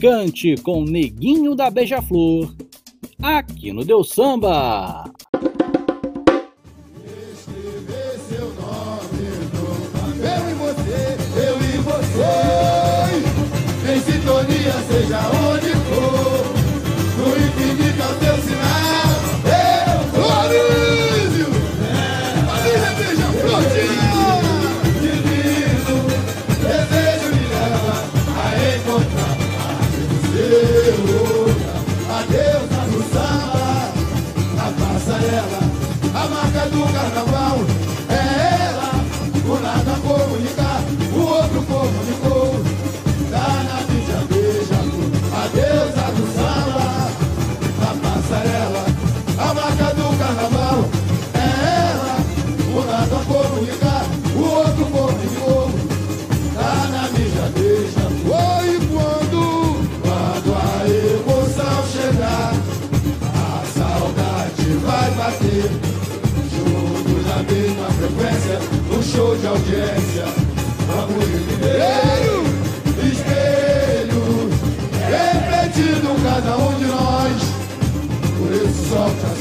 [0.00, 2.52] Cante com Neguinho da Beija-Flor,
[3.22, 5.04] aqui no Deus Samba.
[71.84, 73.12] Viver.
[73.12, 74.50] Espelho,
[75.08, 77.42] repetindo cada um de nós.
[78.38, 79.33] Por isso solta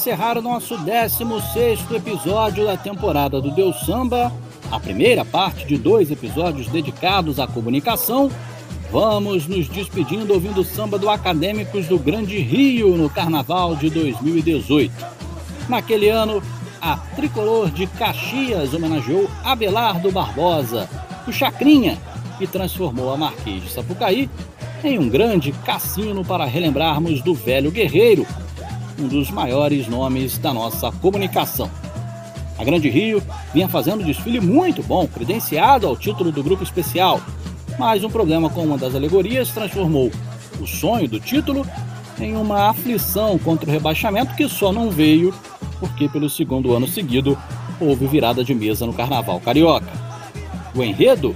[0.00, 4.32] encerrar o nosso 16º episódio da temporada do Deus Samba,
[4.72, 8.30] a primeira parte de dois episódios dedicados à comunicação,
[8.90, 14.90] vamos nos despedindo ouvindo o samba do Acadêmicos do Grande Rio no Carnaval de 2018.
[15.68, 16.42] Naquele ano,
[16.80, 20.88] a Tricolor de Caxias homenageou Abelardo Barbosa,
[21.28, 21.98] o Chacrinha,
[22.38, 24.30] que transformou a Marquês de Sapucaí
[24.82, 28.26] em um grande cassino para relembrarmos do velho guerreiro,
[29.00, 31.70] um dos maiores nomes da nossa comunicação.
[32.58, 33.22] A Grande Rio
[33.54, 37.20] vinha fazendo um desfile muito bom, credenciado ao título do grupo especial,
[37.78, 40.10] mas um problema com uma das alegorias transformou
[40.60, 41.66] o sonho do título
[42.18, 45.34] em uma aflição contra o rebaixamento que só não veio
[45.78, 47.38] porque pelo segundo ano seguido
[47.80, 49.90] houve virada de mesa no Carnaval Carioca.
[50.74, 51.34] O enredo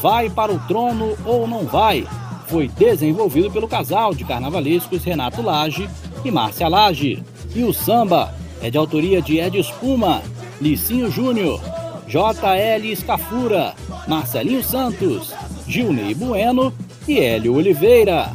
[0.00, 2.04] Vai para o Trono ou Não Vai
[2.48, 5.88] foi desenvolvido pelo casal de carnavalescos Renato Lage
[6.24, 7.22] e Márcia Lage.
[7.54, 10.22] E o samba é de autoria de Ed Espuma,
[10.60, 11.60] Licinho Júnior,
[12.06, 12.92] J.L.
[12.92, 13.74] Escafura,
[14.06, 15.32] Marcelinho Santos,
[15.66, 16.72] Gilney Bueno
[17.06, 18.30] e Hélio Oliveira.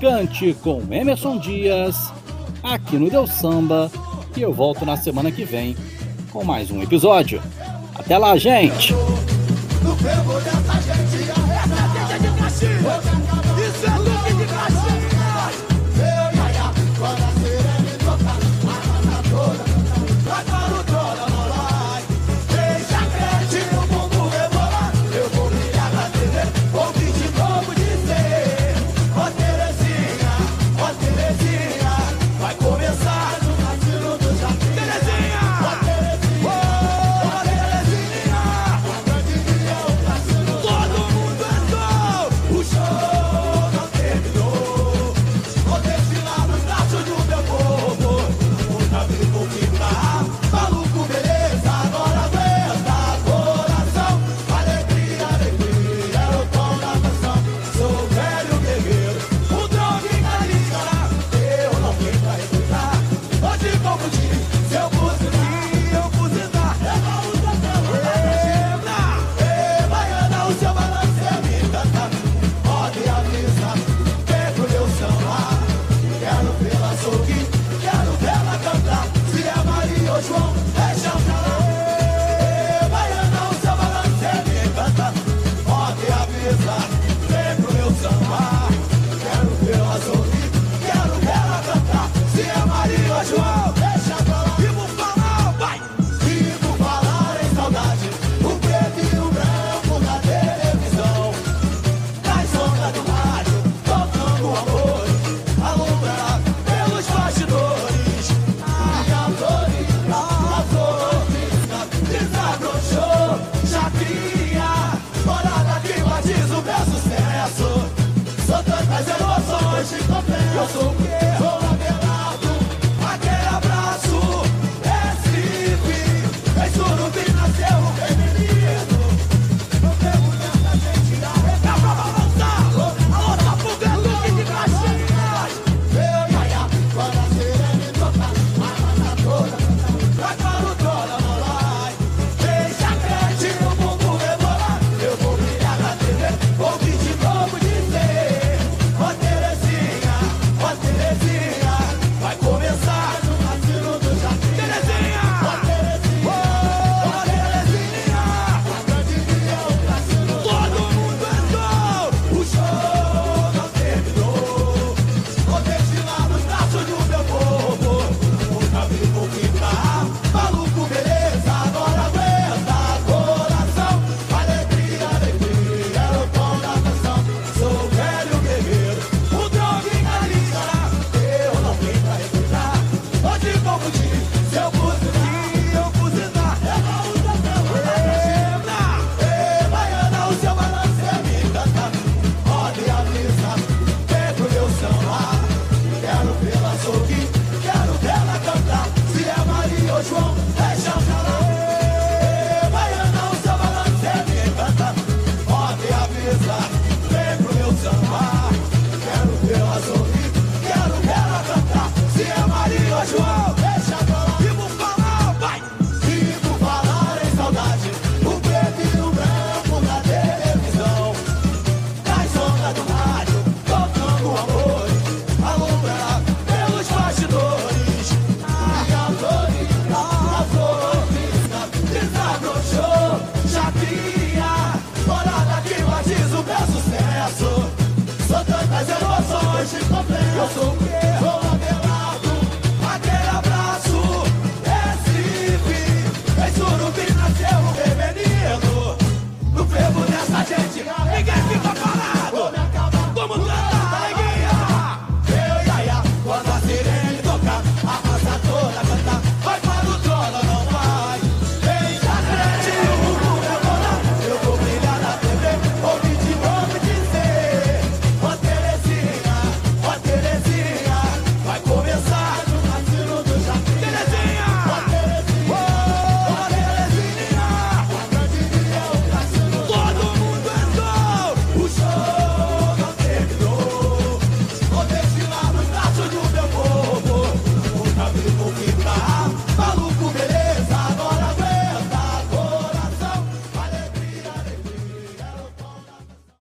[0.00, 2.12] Cante com Emerson Dias,
[2.62, 3.90] aqui no Deu Samba,
[4.36, 5.76] e eu volto na semana que vem
[6.30, 7.42] com mais um episódio.
[7.94, 8.94] Até lá, gente!